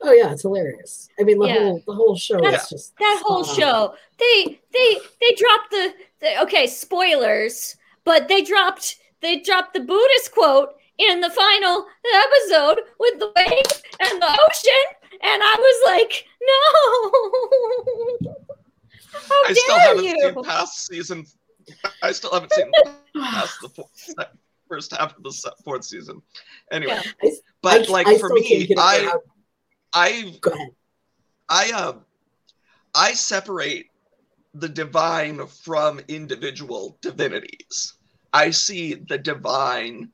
Oh 0.00 0.12
yeah, 0.12 0.30
it's 0.30 0.42
hilarious. 0.42 1.08
I 1.18 1.24
mean, 1.24 1.38
the 1.38 1.46
yeah. 1.46 1.54
whole 1.54 1.82
the 1.86 1.94
whole 1.94 2.16
show 2.16 2.40
That's, 2.40 2.64
is 2.64 2.70
just 2.70 2.98
that 2.98 3.22
whole 3.24 3.42
show. 3.42 3.94
They 4.18 4.60
they 4.72 4.98
they 5.20 5.34
dropped 5.34 5.70
the, 5.70 5.94
the 6.20 6.42
okay 6.42 6.66
spoilers, 6.66 7.76
but 8.04 8.28
they 8.28 8.42
dropped 8.42 8.96
they 9.20 9.40
dropped 9.40 9.74
the 9.74 9.80
Buddhist 9.80 10.32
quote 10.32 10.76
in 10.98 11.20
the 11.20 11.30
final 11.30 11.86
episode 12.14 12.82
with 13.00 13.18
the 13.18 13.32
waves 13.34 13.82
and 14.00 14.22
the 14.22 14.26
ocean, 14.26 14.84
and 15.22 15.42
I 15.42 15.56
was 15.58 15.82
like, 15.86 16.26
no. 18.22 18.44
How 19.12 19.44
I 19.46 19.52
still 19.52 19.78
haven't 19.78 20.04
you? 20.04 20.20
seen 20.20 20.44
past 20.44 20.86
season. 20.86 21.26
I 22.02 22.12
still 22.12 22.32
haven't 22.32 22.52
seen 22.52 22.70
past 23.16 23.60
the 23.60 23.68
fourth, 23.68 24.14
first 24.68 24.96
half 24.96 25.16
of 25.16 25.22
the 25.22 25.52
fourth 25.64 25.84
season. 25.84 26.22
Anyway, 26.70 26.98
yeah. 27.22 27.30
but 27.62 27.88
I, 27.88 27.92
like 27.92 28.06
I 28.06 28.18
for 28.18 28.30
me, 28.30 28.68
I. 28.76 29.12
I, 29.92 30.38
I, 31.48 31.70
um, 31.72 32.04
I 32.94 33.12
separate 33.14 33.86
the 34.54 34.68
divine 34.68 35.46
from 35.46 36.00
individual 36.08 36.98
divinities. 37.00 37.94
I 38.32 38.50
see 38.50 38.94
the 38.94 39.18
divine 39.18 40.10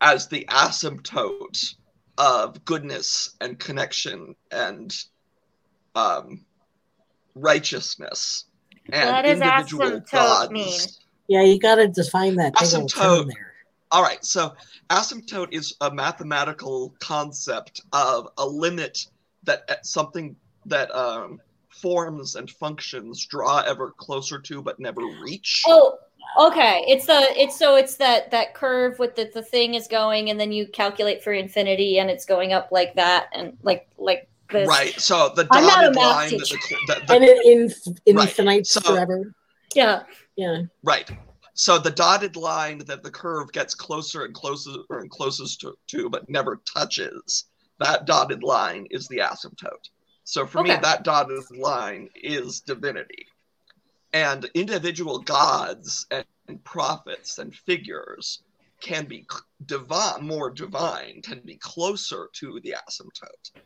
as 0.00 0.28
the 0.28 0.46
asymptote 0.48 1.74
of 2.16 2.64
goodness 2.64 3.36
and 3.40 3.58
connection 3.58 4.34
and 4.50 4.94
um, 5.94 6.44
righteousness 7.40 8.44
and 8.90 9.10
what 9.10 9.22
does 9.22 9.40
individual 9.40 10.00
gods. 10.10 10.50
Mean? 10.50 10.80
Yeah, 11.28 11.42
you 11.42 11.58
got 11.58 11.76
to 11.76 11.88
define 11.88 12.36
that. 12.36 12.54
Asymptote. 12.54 13.30
All 13.90 14.02
right, 14.02 14.22
so 14.24 14.54
asymptote 14.90 15.48
is 15.52 15.74
a 15.80 15.90
mathematical 15.90 16.94
concept 17.00 17.82
of 17.92 18.28
a 18.38 18.46
limit 18.46 19.06
that 19.44 19.62
uh, 19.68 19.74
something 19.82 20.36
that 20.66 20.94
um, 20.94 21.40
forms 21.70 22.36
and 22.36 22.50
functions 22.50 23.24
draw 23.26 23.60
ever 23.60 23.92
closer 23.92 24.38
to 24.40 24.62
but 24.62 24.78
never 24.78 25.00
reach. 25.22 25.64
Oh, 25.66 25.98
okay. 26.38 26.84
It's 26.86 27.06
the 27.06 27.26
it's 27.40 27.58
so 27.58 27.76
it's 27.76 27.96
that 27.96 28.30
that 28.30 28.54
curve 28.54 28.98
with 28.98 29.16
the 29.16 29.30
the 29.32 29.42
thing 29.42 29.74
is 29.74 29.88
going 29.88 30.30
and 30.30 30.38
then 30.38 30.52
you 30.52 30.66
calculate 30.66 31.22
for 31.22 31.32
infinity 31.32 31.98
and 31.98 32.10
it's 32.10 32.26
going 32.26 32.52
up 32.52 32.70
like 32.70 32.94
that 32.94 33.28
and 33.32 33.56
like 33.62 33.88
like 33.96 34.28
this. 34.50 34.68
Right. 34.68 34.98
So 35.00 35.32
the 35.34 35.44
dotted 35.44 35.96
line, 35.96 36.30
the, 36.30 36.38
the, 36.86 37.02
the, 37.06 37.14
and 37.14 37.24
it 37.24 37.44
in, 37.44 37.70
infinites 38.06 38.76
right. 38.76 38.84
so, 38.84 38.94
forever. 38.94 39.34
Yeah. 39.74 40.02
Yeah. 40.36 40.62
Right. 40.82 41.10
So 41.54 41.78
the 41.78 41.90
dotted 41.90 42.36
line 42.36 42.78
that 42.86 43.02
the 43.02 43.10
curve 43.10 43.52
gets 43.52 43.74
closer 43.74 44.24
and 44.24 44.34
closer 44.34 44.76
and 44.90 45.10
closest 45.10 45.60
to, 45.62 45.76
to 45.88 46.08
but 46.08 46.28
never 46.30 46.60
touches, 46.72 47.44
that 47.80 48.06
dotted 48.06 48.42
line 48.42 48.86
is 48.90 49.08
the 49.08 49.18
asymptote. 49.18 49.90
So 50.24 50.46
for 50.46 50.60
okay. 50.60 50.74
me, 50.74 50.78
that 50.82 51.02
dotted 51.04 51.50
line 51.50 52.10
is 52.14 52.60
divinity. 52.60 53.26
and 54.12 54.44
individual 54.54 55.18
gods 55.18 56.06
and, 56.10 56.24
and 56.48 56.62
prophets 56.64 57.38
and 57.38 57.54
figures 57.54 58.42
can 58.80 59.04
be 59.06 59.26
divine, 59.66 60.24
more 60.24 60.50
divine, 60.50 61.20
can 61.22 61.40
be 61.44 61.56
closer 61.56 62.28
to 62.32 62.60
the 62.62 62.74
asymptote, 62.88 63.60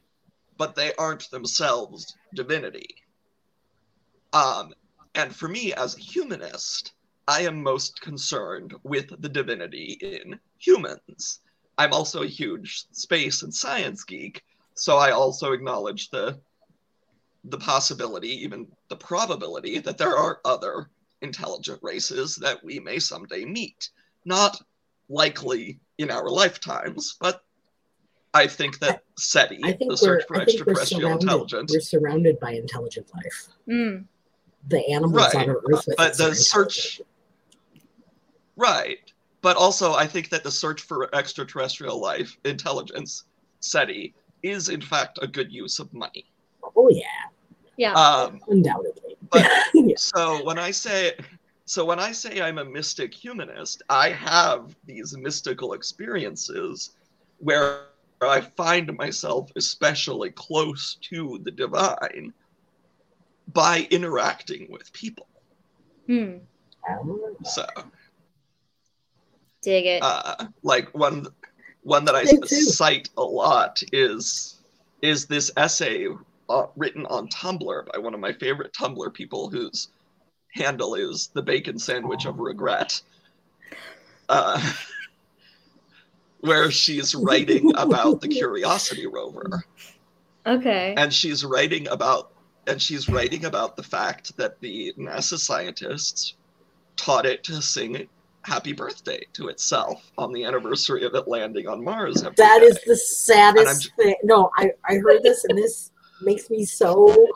but 0.62 0.76
they 0.76 0.94
aren't 0.94 1.28
themselves 1.32 2.14
divinity. 2.34 2.94
Um, 4.32 4.72
and 5.16 5.34
for 5.34 5.48
me, 5.48 5.74
as 5.74 5.96
a 5.96 6.00
humanist, 6.00 6.92
I 7.26 7.40
am 7.40 7.64
most 7.64 8.00
concerned 8.00 8.72
with 8.84 9.08
the 9.20 9.28
divinity 9.28 9.98
in 10.00 10.38
humans. 10.58 11.40
I'm 11.78 11.92
also 11.92 12.22
a 12.22 12.28
huge 12.28 12.84
space 12.92 13.42
and 13.42 13.52
science 13.52 14.04
geek, 14.04 14.44
so 14.74 14.98
I 14.98 15.10
also 15.10 15.50
acknowledge 15.50 16.10
the 16.10 16.38
the 17.42 17.58
possibility, 17.58 18.44
even 18.44 18.68
the 18.88 19.02
probability, 19.10 19.80
that 19.80 19.98
there 19.98 20.16
are 20.16 20.40
other 20.44 20.90
intelligent 21.22 21.80
races 21.82 22.36
that 22.36 22.62
we 22.62 22.78
may 22.78 23.00
someday 23.00 23.44
meet. 23.44 23.90
Not 24.24 24.62
likely 25.08 25.80
in 25.98 26.12
our 26.12 26.28
lifetimes, 26.28 27.16
but 27.18 27.42
I 28.34 28.46
think 28.46 28.78
that 28.78 29.02
SETI, 29.18 29.60
I 29.62 29.72
think 29.72 29.90
the 29.90 29.96
search 29.96 30.24
for 30.26 30.36
we're, 30.36 30.42
I 30.42 30.44
think 30.46 30.64
we're 30.66 30.72
extraterrestrial 30.72 31.12
intelligence, 31.12 31.72
we're 31.72 31.80
surrounded 31.80 32.40
by 32.40 32.52
intelligent 32.52 33.06
life. 33.14 33.48
Mm. 33.68 34.04
The 34.68 34.86
animals 34.90 35.12
Right, 35.34 35.34
on 35.34 35.50
Earth 35.50 35.62
with 35.64 35.88
but 35.96 36.16
the 36.16 36.34
search- 36.34 37.00
right? 38.56 38.98
But 39.42 39.56
also, 39.56 39.92
I 39.94 40.06
think 40.06 40.28
that 40.30 40.44
the 40.44 40.50
search 40.50 40.82
for 40.82 41.12
extraterrestrial 41.14 42.00
life 42.00 42.36
intelligence, 42.44 43.24
SETI, 43.60 44.14
is 44.42 44.68
in 44.68 44.80
fact 44.80 45.18
a 45.20 45.26
good 45.26 45.52
use 45.52 45.78
of 45.78 45.92
money. 45.92 46.24
Oh 46.76 46.88
yeah, 46.90 47.04
Yeah. 47.76 47.92
Um, 47.94 48.40
undoubtedly. 48.48 49.16
But- 49.30 49.48
Yeah. 49.74 49.94
so 49.96 50.44
when 50.44 50.58
I 50.58 50.70
say 50.70 51.14
so 51.64 51.84
when 51.84 51.98
I 51.98 52.12
say 52.12 52.40
I'm 52.42 52.58
a 52.58 52.64
mystic 52.64 53.12
humanist, 53.14 53.82
I 53.88 54.10
have 54.10 54.74
these 54.86 55.16
mystical 55.16 55.72
experiences 55.74 56.90
where 57.38 57.86
I 58.28 58.40
find 58.40 58.96
myself 58.96 59.50
especially 59.56 60.30
close 60.30 60.96
to 61.10 61.40
the 61.42 61.50
divine 61.50 62.32
by 63.52 63.86
interacting 63.90 64.68
with 64.70 64.92
people. 64.92 65.26
Hmm. 66.06 66.38
So, 67.44 67.66
Dig 69.62 69.86
it. 69.86 70.02
uh, 70.02 70.46
like 70.62 70.92
one 70.96 71.28
one 71.82 72.04
that 72.04 72.14
I 72.14 72.24
cite 72.24 73.08
a 73.16 73.22
lot 73.22 73.82
is 73.92 74.60
is 75.02 75.26
this 75.26 75.50
essay 75.56 76.08
uh, 76.48 76.66
written 76.76 77.06
on 77.06 77.28
Tumblr 77.28 77.92
by 77.92 77.98
one 77.98 78.14
of 78.14 78.20
my 78.20 78.32
favorite 78.32 78.72
Tumblr 78.72 79.12
people 79.14 79.48
whose 79.48 79.88
handle 80.52 80.94
is 80.94 81.30
the 81.34 81.42
bacon 81.42 81.78
sandwich 81.78 82.26
of 82.26 82.38
regret. 82.38 83.00
Uh, 84.28 84.60
where 86.42 86.70
she's 86.70 87.14
writing 87.14 87.72
about 87.76 88.20
the 88.20 88.28
Curiosity 88.28 89.06
rover, 89.06 89.64
okay. 90.46 90.94
and 90.96 91.12
she's 91.12 91.44
writing 91.44 91.88
about 91.88 92.32
and 92.68 92.80
she's 92.80 93.08
writing 93.08 93.46
about 93.46 93.74
the 93.74 93.82
fact 93.82 94.36
that 94.36 94.60
the 94.60 94.92
NASA 94.96 95.38
scientists 95.38 96.34
taught 96.96 97.26
it 97.26 97.42
to 97.44 97.60
sing 97.62 98.08
"Happy 98.42 98.72
Birthday" 98.72 99.24
to 99.32 99.48
itself 99.48 100.12
on 100.18 100.32
the 100.32 100.44
anniversary 100.44 101.04
of 101.04 101.14
it 101.14 101.26
landing 101.26 101.66
on 101.66 101.82
Mars. 101.82 102.22
every 102.22 102.34
That 102.36 102.60
day. 102.60 102.66
is 102.66 102.78
the 102.86 102.96
saddest 102.96 103.90
thing. 103.96 104.14
No, 104.22 104.50
I, 104.56 104.72
I 104.88 104.96
heard 104.96 105.22
this 105.22 105.44
and 105.44 105.56
this 105.58 105.90
makes 106.22 106.50
me 106.50 106.64
so 106.64 107.28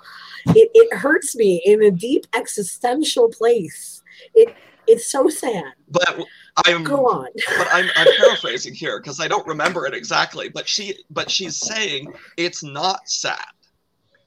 it, 0.48 0.70
it 0.74 0.96
hurts 0.96 1.34
me 1.34 1.60
in 1.64 1.82
a 1.82 1.90
deep 1.90 2.26
existential 2.36 3.28
place. 3.28 4.02
It 4.34 4.54
it's 4.86 5.10
so 5.10 5.28
sad. 5.28 5.72
but 5.90 6.24
I'm 6.64 6.84
Go 6.84 7.06
on. 7.06 7.28
but 7.58 7.68
I'm, 7.70 7.88
I'm 7.96 8.06
paraphrasing 8.18 8.74
here 8.74 8.98
because 9.00 9.20
I 9.20 9.28
don't 9.28 9.46
remember 9.46 9.86
it 9.86 9.94
exactly. 9.94 10.48
But 10.48 10.68
she, 10.68 10.94
but 11.10 11.30
she's 11.30 11.56
saying 11.56 12.12
it's 12.36 12.62
not 12.62 13.08
sad. 13.08 13.44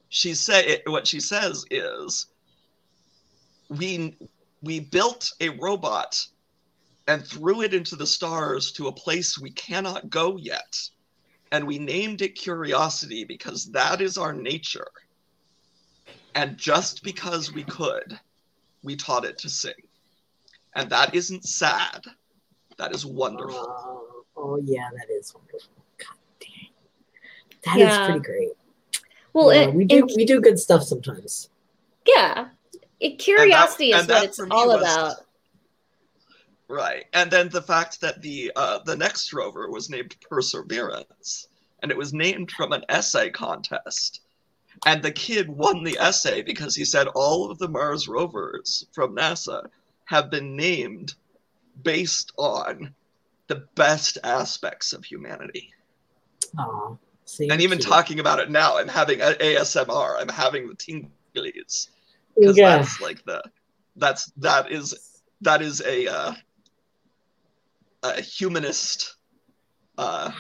She 0.10 0.34
say 0.34 0.82
what 0.88 1.08
she 1.08 1.20
says 1.20 1.66
is, 1.70 2.28
we 3.70 4.18
we 4.62 4.80
built 4.80 5.32
a 5.40 5.50
robot 5.50 6.26
and 7.08 7.26
threw 7.26 7.62
it 7.62 7.74
into 7.74 7.96
the 7.96 8.06
stars 8.06 8.72
to 8.74 8.88
a 8.88 8.92
place 8.92 9.40
we 9.40 9.52
cannot 9.52 10.10
go 10.10 10.38
yet, 10.38 10.80
and 11.52 11.66
we 11.66 11.80
named 11.80 12.22
it 12.22 12.36
Curiosity 12.36 13.24
because 13.24 13.66
that 13.72 14.02
is 14.02 14.18
our 14.18 14.34
nature. 14.34 14.88
And 16.36 16.58
just 16.58 17.04
because 17.04 17.52
we 17.52 17.64
could, 17.64 18.20
we 18.84 18.96
taught 18.96 19.26
it 19.26 19.38
to 19.40 19.50
sing, 19.50 19.74
and 20.76 20.90
that 20.90 21.14
isn't 21.16 21.44
sad. 21.46 22.04
That 22.78 22.94
is 22.96 23.06
wonderful. 23.06 23.66
Oh, 23.68 24.26
oh, 24.38 24.58
yeah, 24.64 24.90
that 24.96 25.10
is 25.14 25.34
wonderful. 25.34 25.72
God 25.98 26.18
dang. 26.40 26.70
That 27.66 27.76
is 27.76 27.88
Yeah. 27.90 28.06
pretty 28.06 28.20
great. 28.22 28.50
Well, 29.34 29.54
Yeah, 29.54 29.62
it, 29.64 29.74
we 29.74 29.86
do 29.86 29.98
it- 30.08 30.14
we 30.16 30.26
do 30.26 30.42
good 30.42 30.60
stuff 30.60 30.84
sometimes. 30.84 31.50
yeah. 32.06 32.50
It, 33.00 33.18
curiosity 33.18 33.94
and 33.94 34.02
is 34.02 34.08
what 34.10 34.24
it's 34.26 34.38
for 34.38 34.46
me 34.46 34.52
all 34.52 34.68
was- 34.68 34.82
about. 34.82 35.16
Right. 36.68 37.06
And 37.14 37.32
then 37.32 37.50
the 37.50 37.62
fact 37.62 38.00
that 38.02 38.22
the 38.22 38.52
uh, 38.56 38.80
the 38.86 38.96
next 38.96 39.34
rover 39.34 39.70
was 39.72 39.90
named 39.90 40.16
Perseverance, 40.22 41.48
and 41.82 41.92
it 41.92 41.98
was 41.98 42.14
named 42.14 42.52
from 42.52 42.74
an 42.74 42.84
essay 42.90 43.30
contest. 43.32 44.22
And 44.86 45.02
the 45.02 45.12
kid 45.12 45.50
won 45.50 45.84
the 45.84 45.98
essay 45.98 46.42
because 46.42 46.76
he 46.76 46.86
said 46.86 47.08
all 47.16 47.50
of 47.50 47.58
the 47.58 47.68
Mars 47.68 48.08
rovers 48.08 48.86
from 48.94 49.16
NASA 49.16 49.66
have 50.10 50.32
been 50.32 50.56
named 50.56 51.14
based 51.84 52.32
on 52.36 52.96
the 53.48 53.64
best 53.76 54.18
aspects 54.24 54.92
of 54.92 55.06
humanity. 55.06 55.72
Aw, 56.58 56.96
see, 57.26 57.48
And 57.48 57.62
even 57.62 57.78
cute. 57.78 57.88
talking 57.88 58.20
about 58.20 58.40
it 58.40 58.50
now 58.50 58.78
I'm 58.80 58.88
having 58.88 59.20
ASMR, 59.20 60.18
I'm 60.20 60.28
having 60.30 60.68
the 60.68 60.74
tinglies 60.76 61.90
because 62.36 62.58
Yeah. 62.58 62.78
that's 62.78 63.00
like 63.00 63.24
the 63.26 63.40
that's 63.98 64.32
that 64.38 64.72
is 64.72 65.22
that 65.42 65.62
is 65.62 65.80
a 65.82 66.08
uh, 66.08 66.34
a 68.02 68.20
humanist 68.22 69.16
uh 70.00 70.32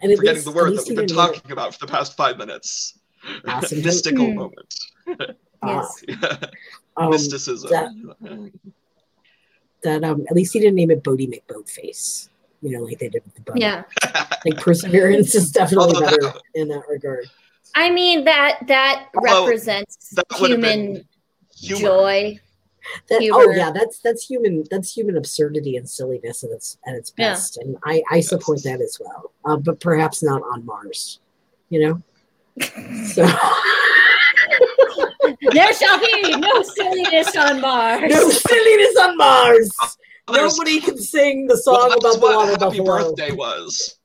and 0.00 0.16
forgetting 0.16 0.34
least, 0.34 0.46
the 0.46 0.50
word 0.52 0.74
that 0.76 0.84
we've 0.88 0.96
been 0.96 1.06
didn't 1.06 1.10
it- 1.10 1.14
talking 1.14 1.52
about 1.52 1.74
for 1.74 1.86
the 1.86 1.92
past 1.92 2.16
five 2.16 2.38
minutes 2.38 2.98
mystical 3.70 4.30
Hmm. 4.30 4.34
moment 4.34 4.74
uh, 5.06 5.26
Yes. 5.64 6.04
um, 6.96 7.10
mysticism 7.10 7.70
that 7.70 8.52
um 9.86 10.24
at 10.30 10.36
least 10.36 10.52
he 10.52 10.60
didn't 10.60 10.76
name 10.76 10.90
it 10.90 11.02
Boaty 11.04 11.28
McBoatface. 11.28 12.28
You 12.60 12.70
know, 12.78 12.84
like 12.84 12.98
they 13.00 13.08
did 13.08 13.24
with 13.24 13.34
the 13.34 13.40
boat. 13.42 13.58
Yeah. 13.58 13.84
Like 14.44 14.56
perseverance 14.58 15.36
is 15.36 15.52
definitely 15.52 15.94
Although 15.94 16.00
better 16.06 16.20
that- 16.22 16.42
in 16.54 16.66
that 16.68 16.82
regard. 16.88 17.26
I 17.76 17.90
mean 17.90 18.24
that 18.24 18.58
that 18.66 19.08
Although 19.16 19.44
represents 19.46 20.10
that 20.10 20.26
human 20.36 21.04
joy. 21.54 22.40
That, 23.08 23.30
oh 23.32 23.52
yeah, 23.52 23.70
that's 23.70 24.00
that's 24.00 24.24
human 24.26 24.64
that's 24.68 24.90
human 24.96 25.16
absurdity 25.16 25.76
and 25.76 25.88
silliness 25.88 26.42
at 26.42 26.50
its 26.50 26.76
at 26.84 26.94
its 26.96 27.12
Yeah. 27.16 27.30
best, 27.30 27.56
and 27.58 27.76
I 27.84 28.02
I 28.10 28.18
support 28.20 28.58
Yes. 28.58 28.64
that 28.64 28.80
as 28.82 28.98
well, 29.00 29.32
uh, 29.44 29.56
but 29.56 29.78
perhaps 29.78 30.20
not 30.24 30.42
on 30.42 30.66
Mars, 30.66 31.20
you 31.70 31.80
know. 31.86 32.02
So 33.06 33.22
there 35.52 35.72
shall 35.74 35.98
be 35.98 36.36
no 36.36 36.62
silliness 36.62 37.34
on 37.36 37.60
Mars. 37.60 38.10
no 38.10 38.30
silliness 38.30 38.96
on 39.00 39.16
Mars. 39.16 39.70
Uh, 39.82 39.88
Others- 40.28 40.56
Nobody 40.58 40.80
can 40.80 40.96
sing 40.98 41.46
the 41.48 41.56
song 41.56 41.88
that's 41.90 42.00
about 42.00 42.12
the 42.14 42.20
what 42.20 42.36
water 42.36 42.50
happy 42.52 42.78
buffalo. 42.78 43.10
birthday 43.14 43.32
was 43.32 43.98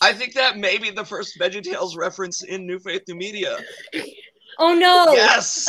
I 0.00 0.12
think 0.12 0.34
that 0.34 0.56
may 0.58 0.78
be 0.78 0.90
the 0.90 1.04
first 1.04 1.38
VeggieTales 1.38 1.96
reference 1.96 2.42
in 2.42 2.66
New 2.66 2.78
Faith 2.78 3.02
New 3.08 3.14
Media. 3.14 3.58
Oh 4.58 4.74
no. 4.74 5.12
Yes. 5.12 5.66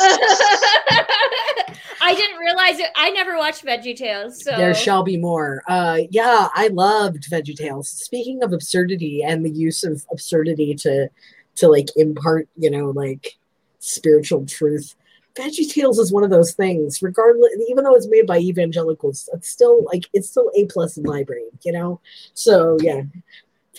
I 2.00 2.14
didn't 2.14 2.38
realize 2.38 2.78
it. 2.78 2.90
I 2.94 3.10
never 3.10 3.36
watched 3.36 3.64
VeggieTales, 3.64 4.34
so 4.34 4.56
There 4.56 4.74
shall 4.74 5.02
be 5.02 5.16
more. 5.16 5.62
Uh, 5.66 6.00
yeah, 6.10 6.48
I 6.54 6.68
loved 6.68 7.28
Veggie 7.30 7.56
Tales. 7.56 7.88
Speaking 7.88 8.42
of 8.42 8.52
absurdity 8.52 9.22
and 9.24 9.44
the 9.44 9.50
use 9.50 9.82
of 9.82 10.04
absurdity 10.12 10.74
to 10.76 11.08
to 11.56 11.68
like 11.68 11.88
impart, 11.96 12.48
you 12.56 12.70
know, 12.70 12.90
like 12.90 13.36
spiritual 13.78 14.44
truth. 14.46 14.94
Veggie 15.34 15.70
Tales 15.70 15.98
is 15.98 16.12
one 16.12 16.24
of 16.24 16.30
those 16.30 16.52
things. 16.52 17.02
Regardless, 17.02 17.52
even 17.68 17.84
though 17.84 17.94
it's 17.94 18.08
made 18.08 18.26
by 18.26 18.38
evangelicals, 18.38 19.28
it's 19.32 19.48
still 19.48 19.84
like 19.84 20.04
it's 20.12 20.30
still 20.30 20.50
a 20.56 20.66
plus 20.66 20.96
in 20.96 21.02
my 21.02 21.24
brain, 21.24 21.48
you 21.64 21.72
know. 21.72 22.00
So 22.34 22.78
yeah, 22.80 23.02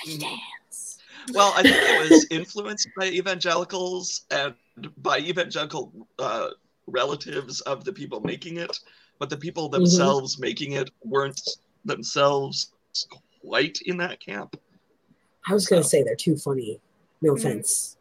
VeggieTales. 0.06 0.38
Well, 1.34 1.54
I 1.56 1.64
think 1.64 1.76
it 1.78 2.10
was 2.10 2.26
influenced 2.32 2.88
by 2.98 3.08
evangelicals 3.08 4.26
and 4.32 4.54
by 4.98 5.20
evangelical 5.20 5.92
uh, 6.20 6.50
relatives 6.88 7.62
of 7.62 7.84
the 7.84 7.92
people 7.94 8.22
making 8.22 8.58
it, 8.58 8.78
but 9.20 9.30
the 9.30 9.38
people 9.38 9.68
themselves 9.70 10.40
making 10.40 10.74
it 10.74 10.90
weren't 11.04 11.42
themselves 11.86 12.72
quite 13.42 13.80
in 13.86 13.98
that 13.98 14.20
camp. 14.20 14.60
I 15.48 15.54
was 15.54 15.66
gonna 15.68 15.84
So. 15.84 15.90
say 15.90 16.04
they're 16.04 16.16
too 16.16 16.38
funny. 16.38 16.80
No 17.22 17.34
Mhm. 17.34 17.38
offense, 17.40 17.98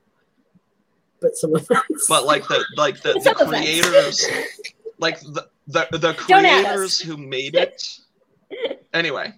but 1.21 1.37
some 1.37 1.55
offense. 1.55 2.07
but 2.09 2.27
like 2.27 2.47
the 2.49 2.65
like 2.77 3.01
the, 3.03 3.13
the 3.25 3.35
creators 3.47 4.25
like 4.99 5.21
the 5.21 5.49
the, 5.69 5.87
the 5.93 6.13
Don't 6.29 6.45
at 6.45 6.65
us. 6.65 6.65
creators 6.65 7.01
who 7.01 7.17
made 7.17 7.55
it 7.55 7.83
anyway 8.95 9.33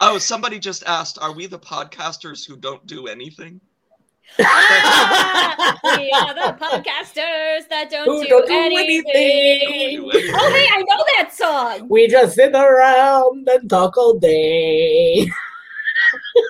oh 0.00 0.18
somebody 0.18 0.58
just 0.58 0.82
asked 0.86 1.18
are 1.20 1.32
we 1.32 1.46
the 1.46 1.58
podcasters 1.58 2.46
who 2.46 2.56
don't 2.56 2.84
do 2.86 3.06
anything 3.06 3.60
Ah, 4.40 5.78
we 5.98 6.10
are 6.10 6.34
the 6.34 6.56
podcasters 6.58 7.68
that 7.68 7.88
don't, 7.90 8.06
Who 8.06 8.22
do, 8.22 8.28
don't 8.28 8.46
do 8.48 8.54
anything. 8.54 9.04
anything. 9.14 10.00
Do 10.00 10.10
anything. 10.10 10.34
Oh, 10.34 10.50
hey, 10.52 10.66
I 10.72 10.78
know 10.78 11.04
that 11.18 11.30
song. 11.34 11.88
we 11.90 12.08
just 12.08 12.34
sit 12.34 12.54
around 12.54 13.46
and 13.48 13.68
talk 13.68 13.96
all 13.98 14.18
day. 14.18 15.28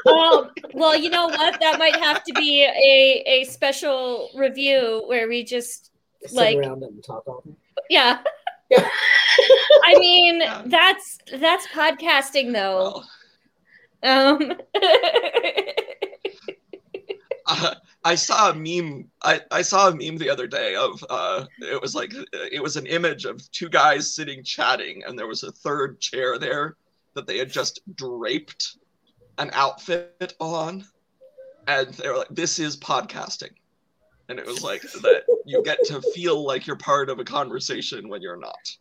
Um, 0.06 0.50
well, 0.72 0.96
you 0.96 1.10
know 1.10 1.26
what? 1.26 1.58
That 1.60 1.78
might 1.78 1.96
have 1.96 2.22
to 2.24 2.32
be 2.34 2.62
a, 2.64 3.22
a 3.26 3.44
special 3.44 4.30
review 4.34 5.02
where 5.06 5.28
we 5.28 5.42
just, 5.44 5.90
Sit 6.22 6.32
Like- 6.32 6.56
around 6.58 6.82
and 6.84 7.02
talk 7.02 7.26
all 7.26 7.42
day. 7.44 7.52
yeah. 7.90 8.18
Yeah. 8.70 8.88
I 9.84 9.98
mean, 9.98 10.42
that's 10.66 11.18
that's 11.38 11.66
podcasting 11.68 12.52
though. 12.52 12.78
Well, 12.78 13.08
Um, 14.04 14.52
uh, 17.46 17.74
I 18.04 18.14
saw 18.14 18.50
a 18.50 18.54
meme. 18.54 19.08
I, 19.22 19.40
I 19.50 19.62
saw 19.62 19.88
a 19.88 19.96
meme 19.96 20.18
the 20.18 20.28
other 20.30 20.46
day 20.46 20.74
of 20.74 21.02
uh, 21.08 21.46
it 21.60 21.80
was 21.80 21.94
like 21.94 22.12
it 22.32 22.62
was 22.62 22.76
an 22.76 22.86
image 22.86 23.24
of 23.24 23.50
two 23.50 23.68
guys 23.68 24.14
sitting 24.14 24.44
chatting, 24.44 25.02
and 25.06 25.18
there 25.18 25.26
was 25.26 25.42
a 25.42 25.52
third 25.52 26.00
chair 26.00 26.38
there 26.38 26.76
that 27.14 27.26
they 27.26 27.38
had 27.38 27.50
just 27.50 27.80
draped 27.96 28.76
an 29.38 29.50
outfit 29.54 30.34
on, 30.38 30.84
and 31.66 31.94
they 31.94 32.08
were 32.08 32.18
like, 32.18 32.28
"This 32.30 32.58
is 32.58 32.76
podcasting," 32.76 33.52
and 34.28 34.38
it 34.38 34.46
was 34.46 34.62
like 34.62 34.82
that 34.82 35.22
you 35.46 35.62
get 35.62 35.78
to 35.86 36.02
feel 36.14 36.44
like 36.44 36.66
you're 36.66 36.76
part 36.76 37.08
of 37.08 37.18
a 37.20 37.24
conversation 37.24 38.08
when 38.08 38.20
you're 38.20 38.36
not. 38.36 38.76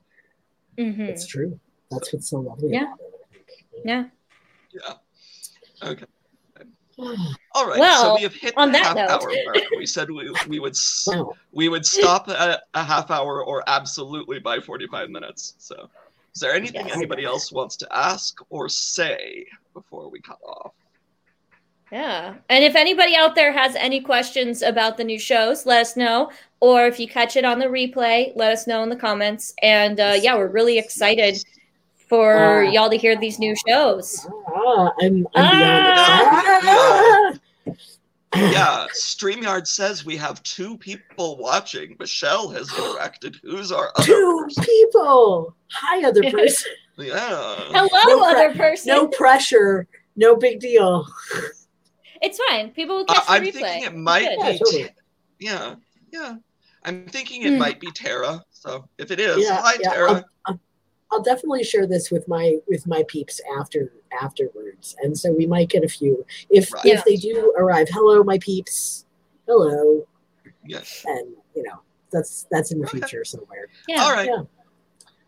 mhm. 0.77 0.99
It's 0.99 1.27
true. 1.27 1.59
That's 1.91 2.11
what's 2.11 2.29
so 2.29 2.39
lovely. 2.39 2.71
Yeah. 2.71 2.83
about 2.93 2.99
it, 3.31 3.55
Yeah. 3.85 4.05
Yeah. 4.73 4.93
Okay. 5.87 6.05
All 7.55 7.67
right. 7.67 7.99
so 8.01 8.15
we 8.15 8.21
have 8.21 8.35
hit 8.35 8.53
on 8.55 8.71
the 8.71 8.77
that 8.77 8.85
half 8.85 8.95
note- 8.95 9.09
hour 9.09 9.31
mark. 9.45 9.57
We 9.77 9.85
said 9.85 10.09
we, 10.11 10.31
we 10.47 10.59
would 10.59 10.75
we 11.51 11.67
would 11.69 11.85
stop 11.85 12.29
at 12.29 12.63
a 12.73 12.83
half 12.83 13.09
hour 13.09 13.43
or 13.43 13.63
absolutely 13.67 14.39
by 14.39 14.59
45 14.59 15.09
minutes. 15.09 15.55
So, 15.57 15.89
is 16.35 16.39
there 16.41 16.53
anything 16.53 16.85
Yes. 16.87 16.95
anybody 16.95 17.25
else 17.25 17.51
wants 17.51 17.75
to 17.77 17.87
ask 17.95 18.37
or 18.49 18.69
say 18.69 19.45
before 19.73 20.09
we 20.09 20.21
cut 20.21 20.37
off? 20.45 20.73
Yeah. 21.91 22.35
And 22.49 22.63
if 22.63 22.75
anybody 22.75 23.15
out 23.15 23.35
there 23.35 23.51
has 23.51 23.75
any 23.75 23.99
questions 24.01 24.61
about 24.63 24.97
the 24.97 25.03
new 25.03 25.19
shows, 25.19 25.65
let 25.67 25.81
us 25.81 25.95
know. 25.95 26.31
Or 26.59 26.87
if 26.87 26.99
you 26.99 27.07
catch 27.07 27.35
it 27.35 27.45
on 27.45 27.59
the 27.59 27.65
replay, 27.67 28.31
let 28.35 28.51
us 28.51 28.65
know 28.65 28.81
in 28.81 28.89
the 28.89 28.95
comments. 28.95 29.53
And 29.61 29.99
uh, 29.99 30.15
yeah, 30.19 30.35
we're 30.35 30.47
really 30.47 30.77
excited 30.79 31.43
for 32.13 32.37
Ah. 32.37 32.61
y'all 32.69 32.91
to 32.91 32.95
hear 32.97 33.15
these 33.15 33.39
new 33.39 33.55
shows. 33.67 34.27
Ah, 34.47 34.91
I'm, 35.01 35.25
I'm 35.33 35.45
Ah. 35.49 37.33
beyond. 37.65 37.79
Yeah, 38.35 38.85
StreamYard 38.95 39.65
says 39.67 40.05
we 40.05 40.15
have 40.17 40.41
two 40.43 40.77
people 40.77 41.37
watching. 41.37 41.95
Michelle 41.99 42.49
has 42.49 42.67
interacted. 42.69 43.35
Who's 43.43 43.71
our 43.71 43.91
other 43.95 44.05
Two 44.05 44.41
person? 44.43 44.63
people. 44.63 45.55
Hi, 45.71 46.03
other 46.07 46.21
person. 46.31 46.71
Yeah. 46.97 47.15
Hello, 47.17 47.87
No 48.05 48.19
pre- 48.21 48.31
other 48.35 48.55
person. 48.55 48.87
no 48.89 49.07
pressure. 49.07 49.87
No 50.15 50.35
big 50.35 50.59
deal. 50.59 51.07
It's 52.21 52.39
fine. 52.47 52.69
People 52.71 52.97
will 52.97 53.05
Uh, 53.09 53.13
catch 53.15 53.25
the 53.25 53.31
I'm 53.33 53.41
replay. 53.43 53.51
thinking 53.53 53.83
it 53.83 53.95
might 53.95 54.25
good. 54.25 54.37
Yeah, 54.39 54.51
be. 54.51 54.57
totally. 54.59 54.89
Yeah, 55.39 55.75
yeah. 56.11 56.35
I'm 56.85 57.05
thinking 57.07 57.43
it 57.43 57.53
Hmm. 57.53 57.59
might 57.59 57.79
be 57.79 57.91
Tara. 57.91 58.43
So 58.51 58.87
if 58.99 59.09
it 59.11 59.19
is, 59.19 59.43
Yeah, 59.43 59.61
hi 59.61 59.75
yeah, 59.79 59.89
Tara. 59.93 60.11
I'll, 60.11 60.25
I'll, 60.47 60.59
I'll 61.13 61.21
definitely 61.21 61.63
share 61.63 61.85
this 61.87 62.09
with 62.11 62.27
my 62.27 62.57
with 62.67 62.87
my 62.87 63.03
peeps 63.07 63.39
after 63.59 63.91
afterwards, 64.21 64.95
and 65.03 65.17
so 65.17 65.31
we 65.31 65.45
might 65.45 65.69
get 65.69 65.83
a 65.83 65.87
few 65.87 66.25
if 66.49 66.73
Right. 66.73 66.85
if 66.85 66.93
Yeah. 66.95 67.01
they 67.05 67.15
do 67.15 67.53
arrive. 67.57 67.87
Hello, 67.91 68.23
my 68.23 68.37
peeps. 68.39 69.05
Hello, 69.47 70.05
Yes. 70.65 71.03
and 71.07 71.35
you 71.55 71.63
know 71.63 71.79
that's 72.11 72.47
that's 72.51 72.71
in 72.71 72.79
the 72.79 72.87
Okay. 72.87 72.97
future 72.99 73.23
somewhere. 73.23 73.67
Yeah. 73.87 74.03
All 74.03 74.11
right. 74.11 74.27
Yeah. 74.27 74.43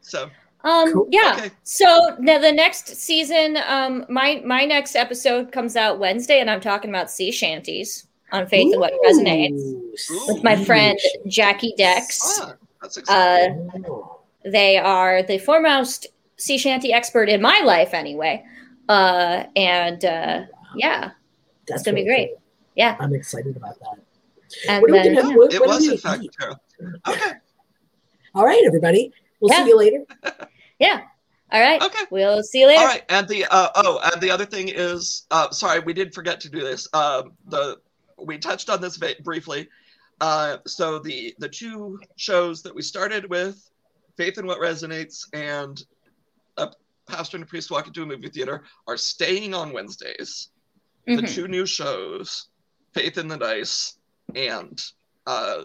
So 0.02 0.30
Um, 0.64 0.92
Cool. 0.94 1.08
yeah. 1.12 1.36
Okay. 1.38 1.52
So 1.62 2.16
now 2.20 2.40
the 2.40 2.52
next 2.52 2.88
season, 2.96 3.58
um, 3.68 4.04
my 4.10 4.42
my 4.44 4.66
next 4.66 4.96
episode 4.96 5.52
comes 5.52 5.76
out 5.76 6.00
Wednesday, 6.00 6.40
and 6.40 6.50
I'm 6.50 6.60
talking 6.62 6.90
about 6.90 7.12
sea 7.12 7.32
shanties 7.32 8.08
on 8.32 8.48
Faith 8.48 8.74
in 8.74 8.80
What 8.80 8.94
Resonates 9.06 9.62
Ooh, 9.62 9.94
with 10.34 10.44
my 10.44 10.56
friend 10.66 10.98
Jackie 11.28 11.76
Dex. 11.78 12.40
ah, 12.42 12.56
that's 12.82 12.98
exciting. 12.98 13.70
Oh, 13.88 14.15
They 14.46 14.78
are 14.78 15.24
the 15.24 15.38
foremost 15.40 16.08
sea 16.38 16.58
shanty 16.58 16.94
expert 16.94 17.30
in 17.30 17.42
my 17.42 17.62
life, 17.66 17.94
anyway. 17.94 18.44
Uh, 18.88 19.44
and 19.56 20.04
uh, 20.06 20.42
yeah, 20.76 21.12
that's 21.68 21.84
gonna 21.84 21.96
be 21.96 22.06
great. 22.06 22.30
cool. 22.30 22.42
yeah. 22.76 22.96
I'm 23.00 23.14
excited 23.14 23.56
about 23.58 23.80
that. 23.80 24.00
And 24.70 24.82
What 24.84 24.92
then, 24.92 25.16
have? 25.16 25.26
yeah. 25.26 25.36
What- 25.36 25.54
it 25.54 25.60
what 25.60 25.70
was 25.70 25.82
we 25.88 25.92
in 25.94 25.98
fact 25.98 26.24
eat? 26.24 26.36
Okay. 27.08 27.32
All 28.36 28.46
right, 28.46 28.62
everybody. 28.66 29.12
We'll 29.40 29.52
Yeah. 29.52 29.64
see 29.64 29.70
you 29.70 29.78
later. 29.78 30.04
yeah. 30.80 31.02
All 31.52 31.62
right. 31.62 31.82
Okay. 31.82 32.04
We'll 32.12 32.44
see 32.44 32.60
you 32.62 32.68
later. 32.68 32.82
All 32.82 32.86
right, 32.88 33.04
and 33.10 33.28
the 33.30 33.46
uh, 33.50 33.70
oh, 33.76 34.00
and 34.12 34.22
the 34.22 34.30
other 34.30 34.46
thing 34.46 34.68
is, 34.68 35.26
uh, 35.32 35.50
sorry, 35.52 35.80
we 35.80 35.94
did 35.94 36.14
forget 36.14 36.40
to 36.42 36.50
do 36.50 36.60
this. 36.60 36.88
Um, 36.94 37.32
the 37.48 37.78
we 38.22 38.38
touched 38.38 38.70
on 38.70 38.82
this 38.82 38.98
va- 38.98 39.16
briefly. 39.24 39.70
Uh, 40.22 40.58
so 40.68 41.00
the 41.00 41.34
the 41.40 41.48
two 41.50 42.00
shows 42.18 42.62
that 42.64 42.76
we 42.76 42.82
started 42.82 43.30
with, 43.30 43.70
Faith 44.18 44.38
in 44.38 44.46
What 44.48 44.60
Resonates 44.60 45.26
and 45.34 45.84
a 46.58 46.72
pastor 47.08 47.38
and 47.38 47.44
a 47.44 47.48
priest 47.48 47.70
walk 47.72 47.88
into 47.88 48.04
a 48.04 48.06
movie 48.06 48.30
theater, 48.30 48.64
are 48.88 48.98
staying 48.98 49.54
on 49.54 49.74
Wednesdays. 49.74 50.50
The 51.06 51.18
Mhm. 51.18 51.34
two 51.36 51.48
new 51.48 51.66
shows, 51.66 52.48
Faith 52.94 53.18
in 53.18 53.28
the 53.28 53.38
Dice 53.38 53.98
and 54.34 54.82
uh, 55.28 55.64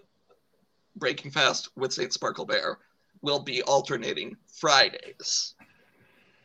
Breaking 0.97 1.31
Fast 1.31 1.71
with 1.77 1.93
Saint 1.93 2.11
Sparklebear, 2.13 2.77
will 3.23 3.41
be 3.41 3.63
alternating 3.63 4.37
Fridays. 4.59 5.55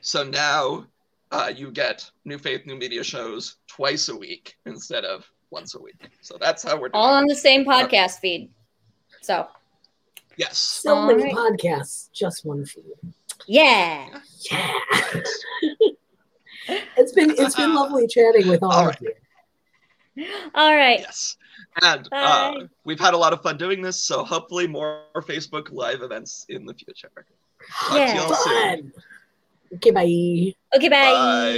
So 0.02 0.24
now 0.24 0.88
uh, 1.32 1.52
you 1.54 1.72
get 1.72 2.10
New 2.24 2.38
Faith, 2.38 2.66
New 2.66 2.76
Media 2.76 3.04
shows 3.04 3.58
twice 3.68 4.10
a 4.10 4.16
week 4.16 4.56
instead 4.66 5.04
of 5.04 5.26
once 5.50 5.74
a 5.76 5.80
week. 5.80 6.10
So 6.22 6.38
that's 6.40 6.64
how 6.64 6.76
we're 6.80 6.90
doing. 6.90 7.02
All 7.04 7.14
on 7.14 7.26
the 7.26 7.36
same 7.36 7.66
podcast 7.66 8.20
feed. 8.20 8.54
So, 9.22 9.48
Yes. 10.38 10.58
So 10.58 10.96
All 10.96 11.08
many 11.08 11.24
right. 11.24 11.34
podcasts, 11.34 12.12
just 12.12 12.46
one 12.46 12.66
feed. 12.66 12.84
yeah. 13.48 14.08
Yeah. 14.52 14.72
it's 16.98 17.12
been 17.14 17.32
it's 17.38 17.56
been 17.56 17.74
lovely 17.76 18.08
chatting 18.08 18.48
with 18.48 18.64
all, 18.64 18.72
All 18.72 18.90
of 18.90 18.98
you. 19.02 19.14
All 20.56 20.76
right. 20.76 21.00
Yes. 21.00 21.38
And 21.82 22.08
uh, 22.12 22.54
we've 22.86 23.00
had 23.00 23.14
a 23.14 23.18
lot 23.18 23.34
of 23.34 23.42
fun 23.42 23.58
doing 23.58 23.82
this, 23.82 24.02
so 24.04 24.24
hopefully 24.24 24.66
more 24.66 25.04
Facebook 25.18 25.72
live 25.72 26.02
events 26.02 26.46
in 26.50 26.66
the 26.66 26.74
future. 26.74 27.12
Talk 27.16 27.92
to 27.92 27.98
Yeah. 27.98 28.16
y'all 28.16 28.34
soon. 28.36 28.92
Fun. 28.92 28.94
Okay, 29.74 29.92
bye. 29.92 30.78
Okay, 30.78 30.90
bye. 30.90 31.12
Bye. 31.12 31.58